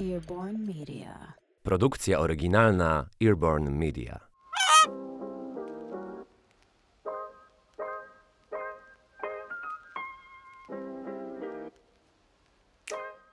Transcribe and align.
Earborn 0.00 0.66
Media. 0.66 1.32
Produkcja 1.62 2.18
oryginalna 2.18 3.06
Earborn 3.24 3.70
Media. 3.70 4.20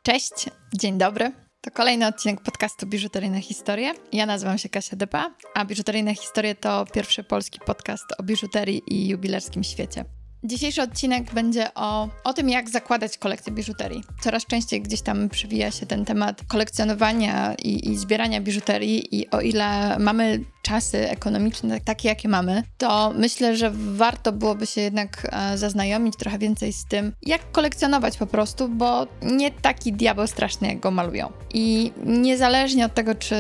Cześć, 0.04 0.50
dzień 0.74 0.98
dobry. 0.98 1.32
To 1.62 1.72
kolejny 1.72 2.08
odcinek 2.08 2.42
podcastu 2.42 2.88
Biżuteryjne 2.88 3.42
Historie. 3.42 3.94
Ja 4.14 4.26
nazywam 4.26 4.58
się 4.58 4.70
Kasia 4.70 4.96
Depa, 4.96 5.36
a 5.56 5.66
Biżuteryjne 5.66 6.16
Historie 6.16 6.56
to 6.56 6.86
pierwszy 6.94 7.24
polski 7.24 7.60
podcast 7.66 8.06
o 8.18 8.24
biżuterii 8.24 8.82
i 8.88 9.08
jubilerskim 9.08 9.64
świecie. 9.64 10.17
Dzisiejszy 10.48 10.82
odcinek 10.82 11.34
będzie 11.34 11.74
o, 11.76 12.10
o 12.24 12.34
tym, 12.34 12.50
jak 12.50 12.70
zakładać 12.70 13.18
kolekcję 13.18 13.54
biżuterii. 13.54 14.04
Coraz 14.22 14.46
częściej 14.46 14.82
gdzieś 14.82 15.02
tam 15.02 15.30
przewija 15.30 15.72
się 15.72 15.86
ten 15.86 16.06
temat 16.06 16.42
kolekcjonowania 16.48 17.56
i, 17.56 17.90
i 17.90 17.98
zbierania 17.98 18.42
biżuterii 18.42 19.16
i 19.16 19.30
o 19.30 19.42
ile 19.42 20.00
mamy 20.00 20.40
czasy 20.62 21.10
ekonomiczne 21.10 21.82
takie, 21.82 22.10
jakie 22.10 22.30
mamy, 22.30 22.64
to 22.78 23.14
myślę, 23.16 23.58
że 23.58 23.72
warto 23.74 24.32
byłoby 24.32 24.68
się 24.68 24.82
jednak 24.82 25.28
e, 25.32 25.58
zaznajomić 25.58 26.16
trochę 26.18 26.38
więcej 26.38 26.74
z 26.74 26.86
tym, 26.86 27.14
jak 27.22 27.52
kolekcjonować 27.52 28.18
po 28.18 28.28
prostu, 28.28 28.70
bo 28.70 29.08
nie 29.22 29.52
taki 29.52 29.94
diabeł 29.94 30.28
straszny, 30.28 30.68
jak 30.68 30.80
go 30.80 30.92
malują. 30.92 31.32
I 31.54 31.92
niezależnie 32.06 32.86
od 32.86 32.94
tego, 32.94 33.16
czy 33.16 33.36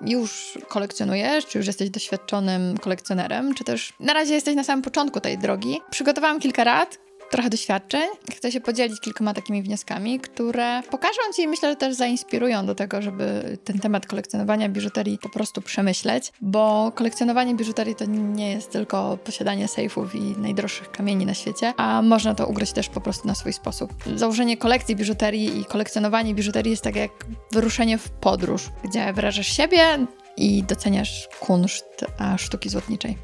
już 0.00 0.58
kolekcjonujesz, 0.68 1.46
czy 1.46 1.58
już 1.58 1.66
jesteś 1.66 1.90
doświadczonym 1.90 2.78
kolekcjonerem, 2.78 3.54
czy 3.54 3.64
też 3.64 3.92
na 4.00 4.12
razie 4.12 4.34
jesteś 4.34 4.54
na 4.56 4.64
samym 4.64 4.82
początku 4.82 5.20
tej 5.20 5.38
drogi, 5.38 5.80
przygotowałam 5.90 6.40
kilka 6.40 6.64
rad, 6.64 6.98
trochę 7.30 7.50
doświadczeń. 7.50 8.08
Chcę 8.36 8.52
się 8.52 8.60
podzielić 8.60 9.00
kilkoma 9.00 9.34
takimi 9.34 9.62
wnioskami, 9.62 10.20
które 10.20 10.82
pokażą 10.90 11.20
Ci 11.36 11.42
i 11.42 11.48
myślę, 11.48 11.70
że 11.70 11.76
też 11.76 11.94
zainspirują 11.94 12.66
do 12.66 12.74
tego, 12.74 13.02
żeby 13.02 13.58
ten 13.64 13.78
temat 13.78 14.06
kolekcjonowania 14.06 14.68
biżuterii 14.68 15.18
po 15.18 15.28
prostu 15.28 15.62
przemyśleć, 15.62 16.32
bo 16.40 16.92
kolekcjonowanie 16.94 17.54
biżuterii 17.54 17.94
to 17.94 18.04
nie 18.04 18.50
jest 18.50 18.70
tylko 18.70 19.18
posiadanie 19.24 19.68
sejfów 19.68 20.14
i 20.14 20.20
najdroższych 20.20 20.90
kamieni 20.90 21.26
na 21.26 21.34
świecie, 21.34 21.72
a 21.76 22.02
można 22.02 22.34
to 22.34 22.46
ugrać 22.46 22.72
też 22.72 22.88
po 22.88 23.00
prostu 23.00 23.28
na 23.28 23.34
swój 23.34 23.52
sposób. 23.52 23.92
Założenie 24.14 24.56
kolekcji 24.56 24.96
biżuterii 24.96 25.60
i 25.60 25.64
kolekcjonowanie 25.64 26.34
biżuterii 26.34 26.70
jest 26.70 26.84
tak 26.84 26.96
jak 26.96 27.10
wyruszenie 27.52 27.98
w 27.98 28.10
podróż, 28.10 28.70
gdzie 28.84 29.12
wyrażasz 29.12 29.56
siebie 29.56 30.06
i 30.36 30.62
doceniasz 30.62 31.28
kunszt 31.40 32.04
sztuki 32.36 32.68
złotniczej. 32.68 33.18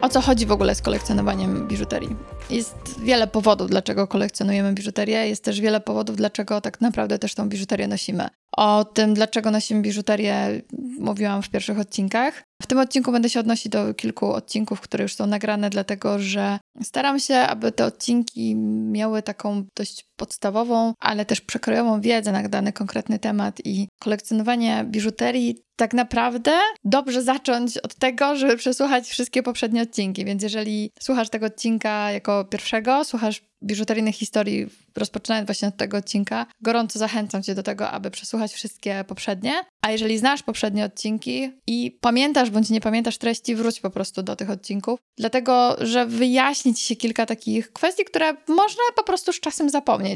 O 0.00 0.08
co 0.08 0.20
chodzi 0.20 0.46
w 0.46 0.52
ogóle 0.52 0.74
z 0.74 0.82
kolekcjonowaniem 0.82 1.68
biżuterii? 1.68 2.16
Jest 2.50 3.00
wiele 3.00 3.26
powodów, 3.26 3.70
dlaczego 3.70 4.06
kolekcjonujemy 4.06 4.72
biżuterię, 4.72 5.28
jest 5.28 5.44
też 5.44 5.60
wiele 5.60 5.80
powodów, 5.80 6.16
dlaczego 6.16 6.60
tak 6.60 6.80
naprawdę 6.80 7.18
też 7.18 7.34
tą 7.34 7.48
biżuterię 7.48 7.88
nosimy. 7.88 8.28
O 8.56 8.84
tym, 8.84 9.14
dlaczego 9.14 9.50
nosimy 9.50 9.82
biżuterię, 9.82 10.62
mówiłam 10.98 11.42
w 11.42 11.50
pierwszych 11.50 11.78
odcinkach. 11.78 12.42
W 12.62 12.66
tym 12.66 12.78
odcinku 12.78 13.12
będę 13.12 13.30
się 13.30 13.40
odnosić 13.40 13.68
do 13.68 13.94
kilku 13.94 14.32
odcinków, 14.32 14.80
które 14.80 15.02
już 15.02 15.14
są 15.14 15.26
nagrane, 15.26 15.70
dlatego 15.70 16.18
że 16.18 16.58
staram 16.82 17.20
się, 17.20 17.36
aby 17.36 17.72
te 17.72 17.84
odcinki 17.84 18.56
miały 18.90 19.22
taką 19.22 19.64
dość 19.78 20.04
podstawową, 20.20 20.94
ale 20.98 21.24
też 21.24 21.40
przekrojową 21.40 22.00
wiedzę 22.00 22.32
na 22.32 22.48
dany 22.48 22.72
konkretny 22.72 23.18
temat 23.18 23.60
i 23.64 23.88
kolekcjonowanie 23.98 24.84
biżuterii 24.84 25.56
tak 25.80 25.94
naprawdę 25.94 26.52
dobrze 26.84 27.22
zacząć 27.22 27.78
od 27.78 27.94
tego, 27.94 28.36
żeby 28.36 28.56
przesłuchać 28.56 29.08
wszystkie 29.08 29.42
poprzednie 29.42 29.82
odcinki. 29.82 30.24
Więc 30.24 30.42
jeżeli 30.42 30.90
słuchasz 31.00 31.28
tego 31.28 31.46
odcinka 31.46 32.10
jako 32.10 32.44
pierwszego, 32.44 33.04
słuchasz 33.04 33.42
biżuteryjnych 33.64 34.14
historii, 34.14 34.66
rozpoczynając 34.96 35.46
właśnie 35.46 35.68
od 35.68 35.76
tego 35.76 35.96
odcinka, 35.96 36.46
gorąco 36.60 36.98
zachęcam 36.98 37.42
Cię 37.42 37.54
do 37.54 37.62
tego, 37.62 37.90
aby 37.90 38.10
przesłuchać 38.10 38.52
wszystkie 38.52 39.04
poprzednie. 39.08 39.52
A 39.82 39.90
jeżeli 39.90 40.18
znasz 40.18 40.42
poprzednie 40.42 40.84
odcinki 40.84 41.50
i 41.66 41.98
pamiętasz 42.00 42.50
bądź 42.50 42.70
nie 42.70 42.80
pamiętasz 42.80 43.18
treści, 43.18 43.54
wróć 43.54 43.80
po 43.80 43.90
prostu 43.90 44.22
do 44.22 44.36
tych 44.36 44.50
odcinków, 44.50 45.00
dlatego 45.18 45.76
że 45.80 46.06
wyjaśni 46.06 46.74
Ci 46.74 46.84
się 46.84 46.96
kilka 46.96 47.26
takich 47.26 47.72
kwestii, 47.72 48.04
które 48.04 48.32
można 48.48 48.82
po 48.96 49.04
prostu 49.04 49.32
z 49.32 49.40
czasem 49.40 49.70
zapomnieć. 49.70 50.09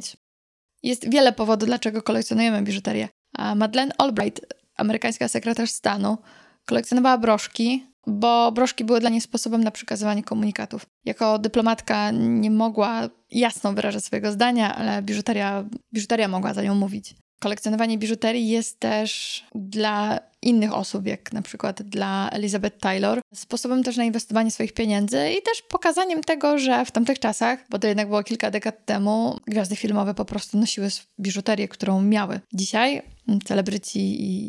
Jest 0.82 1.10
wiele 1.10 1.32
powodów, 1.32 1.66
dlaczego 1.66 2.02
kolekcjonujemy 2.02 2.62
biżuterię. 2.62 3.08
Madeleine 3.56 3.92
Albright, 3.98 4.40
amerykańska 4.76 5.28
sekretarz 5.28 5.70
stanu, 5.70 6.18
kolekcjonowała 6.66 7.18
broszki, 7.18 7.86
bo 8.06 8.52
broszki 8.52 8.84
były 8.84 9.00
dla 9.00 9.10
niej 9.10 9.20
sposobem 9.20 9.64
na 9.64 9.70
przekazywanie 9.70 10.22
komunikatów. 10.22 10.86
Jako 11.04 11.38
dyplomatka 11.38 12.10
nie 12.10 12.50
mogła 12.50 13.08
jasno 13.30 13.72
wyrażać 13.72 14.04
swojego 14.04 14.32
zdania, 14.32 14.76
ale 14.76 15.02
biżuteria, 15.02 15.64
biżuteria 15.94 16.28
mogła 16.28 16.54
za 16.54 16.62
nią 16.62 16.74
mówić. 16.74 17.14
Kolekcjonowanie 17.40 17.98
biżuterii 17.98 18.48
jest 18.48 18.80
też 18.80 19.44
dla 19.54 20.20
innych 20.42 20.74
osób, 20.74 21.06
jak 21.06 21.32
na 21.32 21.42
przykład 21.42 21.82
dla 21.82 22.30
Elizabeth 22.30 22.78
Taylor, 22.78 23.20
sposobem 23.34 23.82
też 23.82 23.96
na 23.96 24.04
inwestowanie 24.04 24.50
swoich 24.50 24.72
pieniędzy 24.72 25.30
i 25.38 25.42
też 25.42 25.62
pokazaniem 25.68 26.22
tego, 26.22 26.58
że 26.58 26.84
w 26.84 26.90
tamtych 26.90 27.18
czasach, 27.18 27.58
bo 27.70 27.78
to 27.78 27.86
jednak 27.86 28.08
było 28.08 28.22
kilka 28.22 28.50
dekad 28.50 28.84
temu, 28.84 29.40
gwiazdy 29.46 29.76
filmowe 29.76 30.14
po 30.14 30.24
prostu 30.24 30.58
nosiły 30.58 30.88
biżuterię, 31.20 31.68
którą 31.68 32.02
miały. 32.02 32.40
Dzisiaj 32.52 33.02
celebryci 33.44 34.00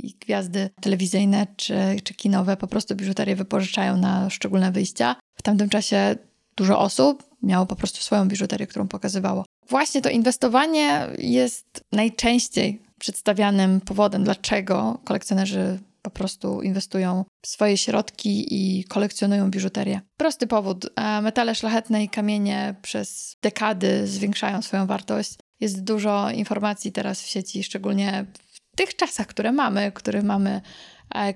i 0.07 0.16
gwiazdy 0.19 0.69
telewizyjne 0.81 1.47
czy, 1.56 1.75
czy 2.03 2.13
kinowe 2.13 2.57
po 2.57 2.67
prostu 2.67 2.96
biżuterię 2.96 3.35
wypożyczają 3.35 3.97
na 3.97 4.29
szczególne 4.29 4.72
wyjścia. 4.72 5.16
W 5.35 5.41
tamtym 5.41 5.69
czasie 5.69 6.16
dużo 6.56 6.79
osób 6.79 7.23
miało 7.46 7.66
po 7.66 7.76
prostu 7.76 8.02
swoją 8.02 8.28
biżuterię, 8.28 8.68
którą 8.68 8.88
pokazywało. 8.88 9.46
Właśnie 9.70 10.02
to 10.02 10.10
inwestowanie 10.10 11.08
jest 11.18 11.84
najczęściej 11.92 12.82
przedstawianym 13.00 13.82
powodem, 13.82 14.24
dlaczego 14.24 15.00
kolekcjonerzy 15.04 15.80
po 16.02 16.10
prostu 16.10 16.62
inwestują 16.62 17.26
w 17.42 17.48
swoje 17.48 17.78
środki 17.78 18.46
i 18.50 18.84
kolekcjonują 18.84 19.52
biżuterię. 19.52 20.02
Prosty 20.18 20.48
powód. 20.48 20.90
Metale 21.22 21.56
szlachetne 21.56 22.04
i 22.04 22.10
kamienie 22.10 22.76
przez 22.82 23.38
dekady 23.42 24.08
zwiększają 24.08 24.62
swoją 24.62 24.86
wartość. 24.86 25.34
Jest 25.60 25.84
dużo 25.84 26.32
informacji 26.32 26.92
teraz 26.92 27.22
w 27.22 27.28
sieci, 27.28 27.64
szczególnie 27.64 28.26
w 28.74 28.78
tych 28.78 28.96
czasach, 28.96 29.28
które 29.28 29.52
mamy, 29.52 29.92
które 29.92 30.22
mamy 30.22 30.50
e, 30.52 30.62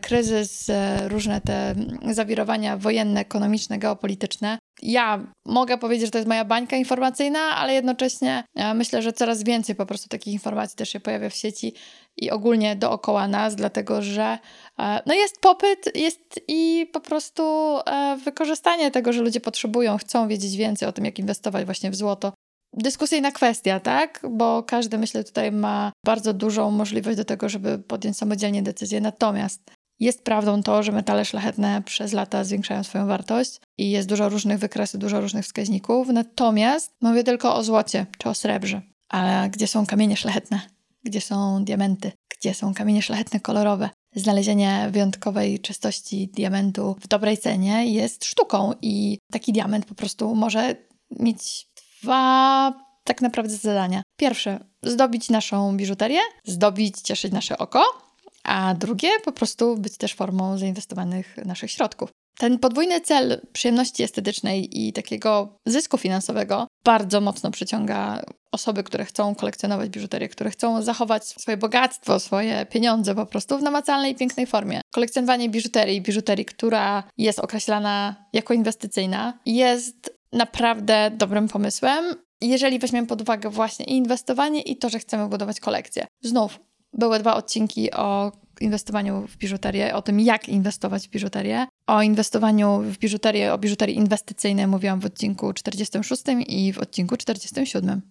kryzys, 0.02 0.70
e, 0.70 1.08
różne 1.08 1.42
te 1.42 1.76
zawirowania 2.12 2.78
wojenne, 2.78 3.22
ekonomiczne, 3.22 3.78
geopolityczne. 3.78 4.58
Ja 4.82 5.34
mogę 5.46 5.78
powiedzieć, 5.78 6.06
że 6.06 6.12
to 6.12 6.18
jest 6.18 6.28
moja 6.28 6.46
bańka 6.46 6.76
informacyjna, 6.76 7.40
ale 7.40 7.74
jednocześnie 7.74 8.44
e, 8.56 8.74
myślę, 8.74 9.02
że 9.02 9.14
coraz 9.14 9.44
więcej 9.44 9.76
po 9.76 9.86
prostu 9.86 10.10
takich 10.10 10.34
informacji 10.34 10.78
też 10.78 10.90
się 10.90 11.00
pojawia 11.00 11.30
w 11.30 11.36
sieci 11.36 11.74
i 12.18 12.32
ogólnie 12.32 12.76
dookoła 12.76 13.28
nas, 13.28 13.56
dlatego 13.56 14.02
że 14.02 14.38
no 15.06 15.14
jest 15.14 15.42
popyt, 15.42 15.96
jest 15.96 16.40
i 16.48 16.90
po 16.94 17.02
prostu 17.02 17.44
wykorzystanie 18.26 18.92
tego, 18.92 19.14
że 19.14 19.22
ludzie 19.22 19.40
potrzebują, 19.40 19.98
chcą 19.98 20.28
wiedzieć 20.28 20.56
więcej 20.56 20.88
o 20.88 20.92
tym, 20.92 21.06
jak 21.06 21.20
inwestować 21.20 21.66
właśnie 21.66 21.92
w 21.92 21.96
złoto, 21.96 22.34
dyskusyjna 22.74 23.32
kwestia, 23.32 23.80
tak? 23.80 24.22
Bo 24.32 24.64
każdy, 24.64 24.98
myślę, 24.98 25.24
tutaj 25.24 25.52
ma 25.52 25.92
bardzo 26.06 26.34
dużą 26.34 26.72
możliwość 26.72 27.18
do 27.18 27.26
tego, 27.26 27.50
żeby 27.50 27.80
podjąć 27.80 28.18
samodzielnie 28.18 28.64
decyzję. 28.64 29.02
Natomiast 29.02 29.72
jest 30.00 30.24
prawdą 30.24 30.64
to, 30.64 30.84
że 30.84 30.92
metale 30.92 31.26
szlachetne 31.26 31.82
przez 31.86 32.14
lata 32.14 32.44
zwiększają 32.44 32.84
swoją 32.84 33.08
wartość 33.08 33.62
i 33.78 33.92
jest 33.92 34.10
dużo 34.10 34.30
różnych 34.30 34.60
wykresów, 34.60 35.00
dużo 35.00 35.22
różnych 35.22 35.46
wskaźników. 35.46 36.08
Natomiast 36.08 36.92
mówię 37.02 37.24
tylko 37.24 37.56
o 37.56 37.64
złocie 37.64 38.06
czy 38.18 38.30
o 38.30 38.34
srebrze. 38.34 38.82
Ale 39.10 39.50
gdzie 39.50 39.68
są 39.68 39.86
kamienie 39.86 40.18
szlachetne? 40.18 40.60
Gdzie 41.04 41.22
są 41.22 41.64
diamenty? 41.64 42.12
Gdzie 42.38 42.54
są 42.54 42.74
kamienie 42.74 43.02
szlachetne 43.02 43.40
kolorowe? 43.40 43.90
Znalezienie 44.16 44.88
wyjątkowej 44.92 45.60
czystości 45.60 46.28
diamentu 46.28 46.96
w 47.02 47.08
dobrej 47.08 47.38
cenie 47.38 47.94
jest 47.94 48.26
sztuką 48.26 48.74
i 48.82 49.18
taki 49.32 49.54
diament 49.54 49.86
po 49.86 49.96
prostu 49.96 50.36
może 50.36 50.76
mieć 51.20 51.68
dwa 52.04 52.74
tak 53.04 53.22
naprawdę 53.22 53.56
zadania. 53.56 54.02
Pierwsze, 54.20 54.60
zdobić 54.84 55.30
naszą 55.30 55.78
biżuterię, 55.78 56.20
zdobić, 56.46 57.02
cieszyć 57.02 57.32
nasze 57.32 57.58
oko, 57.58 57.84
a 58.44 58.74
drugie, 58.74 59.10
po 59.26 59.32
prostu 59.32 59.78
być 59.78 59.98
też 59.98 60.14
formą 60.14 60.58
zainwestowanych 60.58 61.38
naszych 61.46 61.72
środków. 61.72 62.10
Ten 62.38 62.60
podwójny 62.60 63.02
cel 63.02 63.42
przyjemności 63.54 64.04
estetycznej 64.04 64.88
i 64.88 64.94
takiego 64.94 65.58
zysku 65.66 65.98
finansowego 65.98 66.68
bardzo 66.86 67.22
mocno 67.22 67.52
przyciąga 67.52 68.22
osoby, 68.52 68.84
które 68.84 69.06
chcą 69.06 69.36
kolekcjonować 69.36 69.90
biżuterię, 69.90 70.30
które 70.30 70.50
chcą 70.50 70.82
zachować 70.82 71.28
swoje 71.28 71.58
bogactwo, 71.58 72.20
swoje 72.20 72.66
pieniądze 72.66 73.16
po 73.16 73.26
prostu 73.26 73.58
w 73.58 73.64
namacalnej, 73.64 74.16
pięknej 74.16 74.48
formie. 74.48 74.82
Kolekcjonowanie 74.94 75.50
biżuterii, 75.50 76.02
biżuterii, 76.02 76.46
która 76.46 77.04
jest 77.18 77.40
określana 77.40 78.16
jako 78.34 78.54
inwestycyjna, 78.54 79.40
jest 79.46 80.19
naprawdę 80.34 81.12
dobrym 81.18 81.48
pomysłem, 81.48 82.06
jeżeli 82.42 82.80
weźmiemy 82.80 83.08
pod 83.08 83.22
uwagę 83.22 83.50
właśnie 83.50 83.86
inwestowanie, 83.86 84.62
i 84.62 84.78
to, 84.78 84.90
że 84.90 85.00
chcemy 85.00 85.30
budować 85.30 85.60
kolekcję. 85.60 86.08
Znów, 86.22 86.60
były 86.94 87.20
dwa 87.20 87.36
odcinki 87.36 87.92
o 87.92 88.32
inwestowaniu 88.62 89.28
w 89.28 89.38
biżuterię, 89.38 89.96
o 89.96 90.02
tym, 90.02 90.20
jak 90.20 90.50
inwestować 90.50 91.08
w 91.08 91.10
biżuterię. 91.10 91.68
O 91.88 92.02
inwestowaniu 92.02 92.82
w 92.82 92.98
biżuterię, 92.98 93.54
o 93.54 93.58
biżuterii 93.58 93.96
inwestycyjnej 93.96 94.68
mówiłam 94.68 95.00
w 95.00 95.06
odcinku 95.06 95.54
46 95.54 96.24
i 96.48 96.74
w 96.74 96.80
odcinku 96.80 97.18
47. 97.18 98.02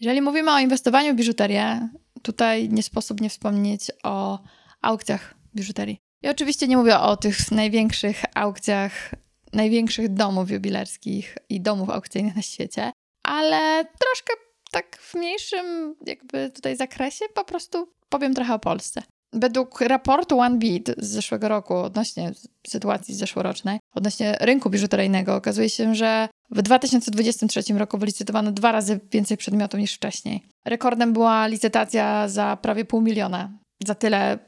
Jeżeli 0.00 0.22
mówimy 0.22 0.52
o 0.52 0.58
inwestowaniu 0.58 1.12
w 1.12 1.16
biżuterię, 1.16 1.88
tutaj 2.22 2.68
nie 2.68 2.82
sposób 2.82 3.20
nie 3.20 3.30
wspomnieć 3.30 3.90
o 4.02 4.38
aukcjach 4.82 5.34
biżuterii. 5.54 5.98
I 6.22 6.28
oczywiście 6.28 6.68
nie 6.68 6.76
mówię 6.76 6.98
o 6.98 7.16
tych 7.16 7.50
największych 7.50 8.24
aukcjach, 8.34 9.14
największych 9.54 10.14
domów 10.14 10.50
jubilerskich 10.50 11.38
i 11.48 11.60
domów 11.60 11.90
aukcyjnych 11.90 12.36
na 12.36 12.42
świecie, 12.42 12.92
ale 13.22 13.84
troszkę 13.84 14.32
tak 14.70 14.96
w 14.96 15.14
mniejszym 15.14 15.94
jakby 16.06 16.50
tutaj 16.50 16.76
zakresie 16.76 17.24
po 17.34 17.44
prostu 17.44 17.88
powiem 18.08 18.34
trochę 18.34 18.54
o 18.54 18.58
Polsce. 18.58 19.02
Według 19.32 19.80
raportu 19.80 20.40
One 20.40 20.58
Beat 20.58 20.96
z 20.98 21.06
zeszłego 21.06 21.48
roku 21.48 21.74
odnośnie 21.74 22.32
sytuacji 22.66 23.14
zeszłorocznej, 23.14 23.78
odnośnie 23.94 24.36
rynku 24.40 24.70
biżuteryjnego, 24.70 25.34
okazuje 25.34 25.70
się, 25.70 25.94
że 25.94 26.28
w 26.50 26.62
2023 26.62 27.74
roku 27.74 27.98
wylicytowano 27.98 28.52
dwa 28.52 28.72
razy 28.72 29.00
więcej 29.12 29.36
przedmiotów 29.36 29.80
niż 29.80 29.94
wcześniej. 29.94 30.42
Rekordem 30.64 31.12
była 31.12 31.46
licytacja 31.46 32.28
za 32.28 32.58
prawie 32.62 32.84
pół 32.84 33.00
miliona. 33.00 33.52
Za 33.86 33.94
tyle 33.94 34.38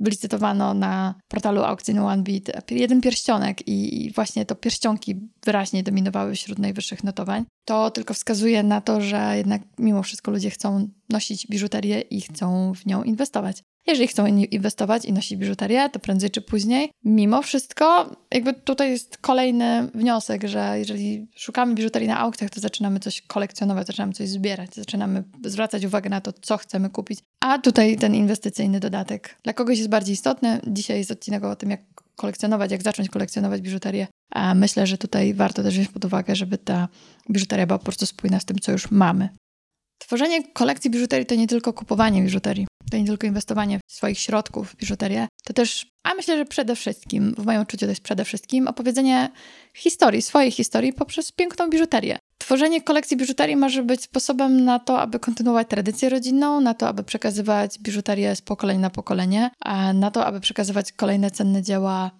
wylicytowano 0.00 0.74
na 0.74 1.14
portalu 1.28 1.62
aukcyjnym 1.62 2.04
OneBeat 2.04 2.70
jeden 2.70 3.00
pierścionek 3.00 3.68
i 3.68 4.10
właśnie 4.14 4.46
to 4.46 4.54
pierścionki 4.54 5.20
wyraźnie 5.44 5.82
dominowały 5.82 6.34
wśród 6.34 6.58
najwyższych 6.58 7.04
notowań. 7.04 7.44
To 7.64 7.90
tylko 7.90 8.14
wskazuje 8.14 8.62
na 8.62 8.80
to, 8.80 9.00
że 9.00 9.36
jednak 9.36 9.62
mimo 9.78 10.02
wszystko 10.02 10.30
ludzie 10.30 10.50
chcą 10.50 10.88
nosić 11.08 11.46
biżuterię 11.46 12.00
i 12.00 12.20
chcą 12.20 12.74
w 12.74 12.86
nią 12.86 13.02
inwestować. 13.02 13.62
Jeżeli 13.86 14.08
chcą 14.08 14.26
inwestować 14.26 15.04
i 15.04 15.12
nosić 15.12 15.38
biżuterię, 15.38 15.90
to 15.90 15.98
prędzej 15.98 16.30
czy 16.30 16.40
później, 16.40 16.90
mimo 17.04 17.42
wszystko, 17.42 18.16
jakby 18.30 18.52
tutaj 18.54 18.90
jest 18.90 19.18
kolejny 19.18 19.88
wniosek, 19.94 20.48
że 20.48 20.74
jeżeli 20.78 21.26
szukamy 21.36 21.74
biżuterii 21.74 22.08
na 22.08 22.18
aukcjach, 22.18 22.50
to 22.50 22.60
zaczynamy 22.60 23.00
coś 23.00 23.22
kolekcjonować, 23.22 23.86
zaczynamy 23.86 24.12
coś 24.12 24.28
zbierać, 24.28 24.74
zaczynamy 24.74 25.24
zwracać 25.44 25.84
uwagę 25.84 26.10
na 26.10 26.20
to, 26.20 26.32
co 26.32 26.56
chcemy 26.56 26.90
kupić. 26.90 27.18
A 27.40 27.58
tutaj 27.58 27.96
ten 27.96 28.14
inwestycyjny 28.14 28.80
dodatek 28.80 29.36
dla 29.42 29.52
kogoś 29.52 29.78
jest 29.78 29.90
bardziej 29.90 30.14
istotny. 30.14 30.60
Dzisiaj 30.66 30.98
jest 30.98 31.10
odcinek 31.10 31.44
o 31.44 31.56
tym, 31.56 31.70
jak 31.70 31.80
kolekcjonować, 32.16 32.70
jak 32.70 32.82
zacząć 32.82 33.08
kolekcjonować 33.08 33.60
biżuterię. 33.60 34.06
A 34.30 34.54
myślę, 34.54 34.86
że 34.86 34.98
tutaj 34.98 35.34
warto 35.34 35.62
też 35.62 35.74
wziąć 35.74 35.88
pod 35.88 36.04
uwagę, 36.04 36.36
żeby 36.36 36.58
ta 36.58 36.88
biżuteria 37.30 37.66
była 37.66 37.78
po 37.78 37.84
prostu 37.84 38.06
spójna 38.06 38.40
z 38.40 38.44
tym, 38.44 38.58
co 38.58 38.72
już 38.72 38.90
mamy. 38.90 39.28
Tworzenie 39.98 40.52
kolekcji 40.52 40.90
biżuterii 40.90 41.26
to 41.26 41.34
nie 41.34 41.46
tylko 41.46 41.72
kupowanie 41.72 42.22
biżuterii, 42.22 42.66
to 42.90 42.96
nie 42.96 43.06
tylko 43.06 43.26
inwestowanie 43.26 43.80
swoich 43.90 44.18
środków 44.18 44.70
w 44.70 44.76
biżuterię, 44.76 45.28
to 45.44 45.52
też, 45.52 45.86
a 46.02 46.14
myślę, 46.14 46.36
że 46.36 46.44
przede 46.44 46.76
wszystkim, 46.76 47.34
w 47.38 47.44
moim 47.46 47.60
odczuciu 47.60 47.86
to 47.86 47.90
jest 47.90 48.02
przede 48.02 48.24
wszystkim 48.24 48.68
opowiedzenie 48.68 49.30
historii, 49.74 50.22
swojej 50.22 50.50
historii 50.50 50.92
poprzez 50.92 51.32
piękną 51.32 51.70
biżuterię. 51.70 52.18
Tworzenie 52.38 52.82
kolekcji 52.82 53.16
biżuterii 53.16 53.56
może 53.56 53.82
być 53.82 54.02
sposobem 54.02 54.64
na 54.64 54.78
to, 54.78 55.00
aby 55.00 55.18
kontynuować 55.18 55.68
tradycję 55.68 56.08
rodzinną, 56.08 56.60
na 56.60 56.74
to, 56.74 56.88
aby 56.88 57.04
przekazywać 57.04 57.78
biżuterię 57.78 58.36
z 58.36 58.42
pokolenia 58.42 58.80
na 58.80 58.90
pokolenie, 58.90 59.50
a 59.60 59.92
na 59.92 60.10
to, 60.10 60.26
aby 60.26 60.40
przekazywać 60.40 60.92
kolejne 60.92 61.30
cenne 61.30 61.62
dzieła 61.62 62.10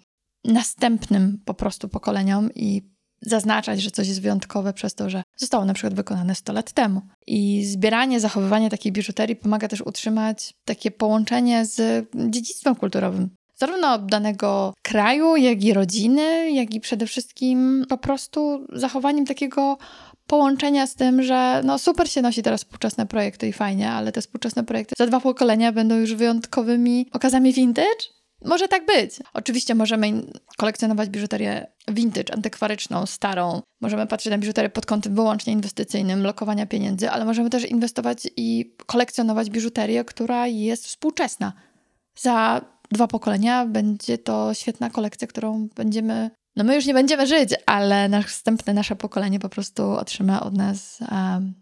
następnym 0.45 1.43
po 1.45 1.55
prostu 1.55 1.89
pokoleniom 1.89 2.51
i 2.55 2.96
zaznaczać, 3.23 3.83
że 3.83 3.91
coś 3.91 4.09
jest 4.09 4.23
wyjątkowe 4.23 4.73
przez 4.73 4.95
to, 4.95 5.11
że 5.11 5.23
zostało 5.37 5.65
na 5.65 5.75
przykład 5.75 5.95
wykonane 5.95 6.35
100 6.35 6.53
lat 6.53 6.73
temu. 6.73 7.01
I 7.27 7.65
zbieranie, 7.65 8.21
zachowywanie 8.21 8.71
takiej 8.71 8.93
biżuterii 8.93 9.37
pomaga 9.37 9.69
też 9.69 9.81
utrzymać 9.81 10.55
takie 10.65 10.91
połączenie 10.91 11.67
z 11.67 12.07
dziedzictwem 12.15 12.75
kulturowym. 12.75 13.31
Zarówno 13.57 13.99
danego 13.99 14.75
kraju, 14.83 15.37
jak 15.37 15.65
i 15.65 15.73
rodziny, 15.73 16.51
jak 16.51 16.75
i 16.75 16.81
przede 16.81 17.07
wszystkim 17.07 17.85
po 17.89 17.99
prostu 17.99 18.67
zachowaniem 18.73 19.27
takiego 19.27 19.79
połączenia 20.27 20.87
z 20.87 20.95
tym, 20.95 21.23
że 21.23 21.63
no 21.65 21.79
super 21.79 22.11
się 22.11 22.23
nosi 22.23 22.43
teraz 22.43 22.61
współczesne 22.61 23.07
projekty 23.07 23.49
i 23.49 23.53
fajnie, 23.53 23.91
ale 23.91 24.13
te 24.13 24.21
współczesne 24.21 24.65
projekty 24.65 24.95
za 24.99 25.07
dwa 25.07 25.21
pokolenia 25.21 25.73
będą 25.73 25.97
już 25.97 26.15
wyjątkowymi 26.15 27.07
okazami 27.13 27.53
vintage, 27.53 28.16
może 28.47 28.69
tak 28.69 28.87
być. 28.87 29.21
Oczywiście 29.35 29.75
możemy 29.75 30.23
kolekcjonować 30.57 31.09
biżuterię 31.09 31.67
vintage, 31.89 32.35
antykwaryczną, 32.35 33.07
starą. 33.07 33.63
Możemy 33.81 34.07
patrzeć 34.07 34.31
na 34.31 34.39
biżuterię 34.39 34.71
pod 34.71 34.87
kątem 34.87 35.15
wyłącznie 35.15 35.53
inwestycyjnym, 35.53 36.23
lokowania 36.23 36.67
pieniędzy, 36.67 37.11
ale 37.11 37.25
możemy 37.25 37.51
też 37.51 37.65
inwestować 37.65 38.29
i 38.37 38.75
kolekcjonować 38.87 39.51
biżuterię, 39.51 40.05
która 40.05 40.47
jest 40.47 40.87
współczesna. 40.87 41.53
Za 42.19 42.61
dwa 42.93 43.07
pokolenia 43.07 43.67
będzie 43.67 44.19
to 44.19 44.55
świetna 44.55 44.91
kolekcja, 44.91 45.27
którą 45.27 45.69
będziemy. 45.77 46.31
No 46.57 46.65
my 46.65 46.75
już 46.75 46.87
nie 46.87 46.95
będziemy 46.95 47.27
żyć, 47.27 47.51
ale 47.67 48.09
następne 48.09 48.75
nasze 48.75 48.97
pokolenie 48.97 49.41
po 49.41 49.49
prostu 49.49 49.91
otrzyma 49.91 50.41
od 50.41 50.55
nas 50.55 50.99
um, 51.01 51.55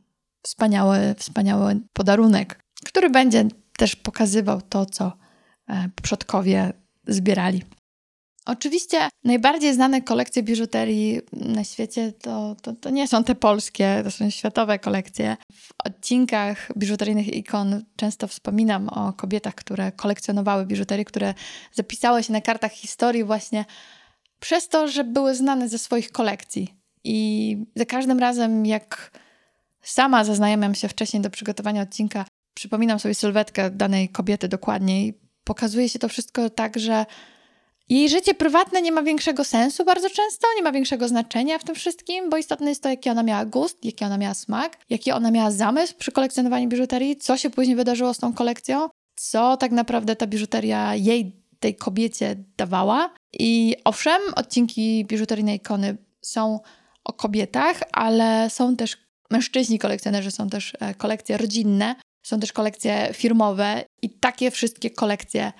wspaniały, 0.42 1.14
wspaniały 1.18 1.80
podarunek, 1.92 2.60
który 2.84 3.10
będzie 3.10 3.44
też 3.76 3.96
pokazywał 3.96 4.62
to, 4.62 4.86
co 4.86 5.23
przodkowie 6.02 6.72
zbierali. 7.06 7.62
Oczywiście 8.46 9.08
najbardziej 9.24 9.74
znane 9.74 10.02
kolekcje 10.02 10.42
biżuterii 10.42 11.20
na 11.32 11.64
świecie 11.64 12.12
to, 12.12 12.56
to, 12.62 12.72
to, 12.72 12.90
nie 12.90 13.08
są 13.08 13.24
te 13.24 13.34
polskie, 13.34 14.00
to 14.04 14.10
są 14.10 14.30
światowe 14.30 14.78
kolekcje. 14.78 15.36
W 15.52 15.68
odcinkach 15.84 16.68
biżuteryjnych 16.76 17.34
ikon 17.34 17.84
często 17.96 18.28
wspominam 18.28 18.88
o 18.88 19.12
kobietach, 19.12 19.54
które 19.54 19.92
kolekcjonowały 19.92 20.66
biżuterię, 20.66 21.04
które 21.04 21.34
zapisały 21.72 22.22
się 22.22 22.32
na 22.32 22.40
kartach 22.40 22.72
historii 22.72 23.24
właśnie 23.24 23.64
przez 24.40 24.68
to, 24.68 24.88
że 24.88 25.04
były 25.04 25.34
znane 25.34 25.68
ze 25.68 25.78
swoich 25.78 26.12
kolekcji. 26.12 26.74
I 27.04 27.56
za 27.76 27.84
każdym 27.84 28.18
razem, 28.18 28.66
jak 28.66 29.10
sama 29.82 30.24
zaznajamiam 30.24 30.74
się 30.74 30.88
wcześniej 30.88 31.22
do 31.22 31.30
przygotowania 31.30 31.82
odcinka, 31.82 32.24
przypominam 32.54 32.98
sobie 32.98 33.14
sylwetkę 33.14 33.70
danej 33.70 34.08
kobiety 34.08 34.48
dokładniej, 34.48 35.23
pokazuje 35.44 35.88
się 35.88 35.98
to 35.98 36.08
wszystko 36.08 36.50
tak, 36.50 36.78
że 36.78 37.06
jej 37.88 38.08
życie 38.08 38.34
prywatne 38.34 38.82
nie 38.82 38.92
ma 38.92 39.02
większego 39.02 39.44
sensu 39.44 39.84
bardzo 39.84 40.10
często, 40.10 40.48
nie 40.56 40.62
ma 40.62 40.72
większego 40.72 41.08
znaczenia 41.08 41.58
w 41.58 41.64
tym 41.64 41.74
wszystkim, 41.74 42.30
bo 42.30 42.36
istotne 42.36 42.68
jest 42.68 42.82
to, 42.82 42.88
jaki 42.88 43.10
ona 43.10 43.22
miała 43.22 43.44
gust, 43.44 43.84
jaki 43.84 44.04
ona 44.04 44.18
miała 44.18 44.34
smak, 44.34 44.78
jaki 44.90 45.12
ona 45.12 45.30
miała 45.30 45.50
zamysł 45.50 45.94
przy 45.98 46.12
kolekcjonowaniu 46.12 46.68
biżuterii, 46.68 47.16
co 47.16 47.36
się 47.36 47.50
później 47.50 47.76
wydarzyło 47.76 48.14
z 48.14 48.18
tą 48.18 48.32
kolekcją, 48.32 48.88
co 49.16 49.56
tak 49.56 49.72
naprawdę 49.72 50.16
ta 50.16 50.26
biżuteria 50.26 50.94
jej, 50.94 51.44
tej 51.60 51.76
kobiecie 51.76 52.36
dawała. 52.56 53.14
I 53.32 53.76
owszem, 53.84 54.22
odcinki 54.36 55.04
biżuteryjnej 55.04 55.56
ikony 55.56 55.96
są 56.20 56.60
o 57.04 57.12
kobietach, 57.12 57.80
ale 57.92 58.50
są 58.50 58.76
też 58.76 58.96
mężczyźni 59.30 59.78
kolekcjonerzy, 59.78 60.30
są 60.30 60.50
też 60.50 60.72
e, 60.80 60.94
kolekcje 60.94 61.36
rodzinne, 61.36 61.94
są 62.26 62.40
też 62.40 62.52
kolekcje 62.52 63.10
firmowe 63.12 63.84
i 64.02 64.10
takie 64.10 64.50
wszystkie 64.50 64.90
kolekcje 64.90 65.52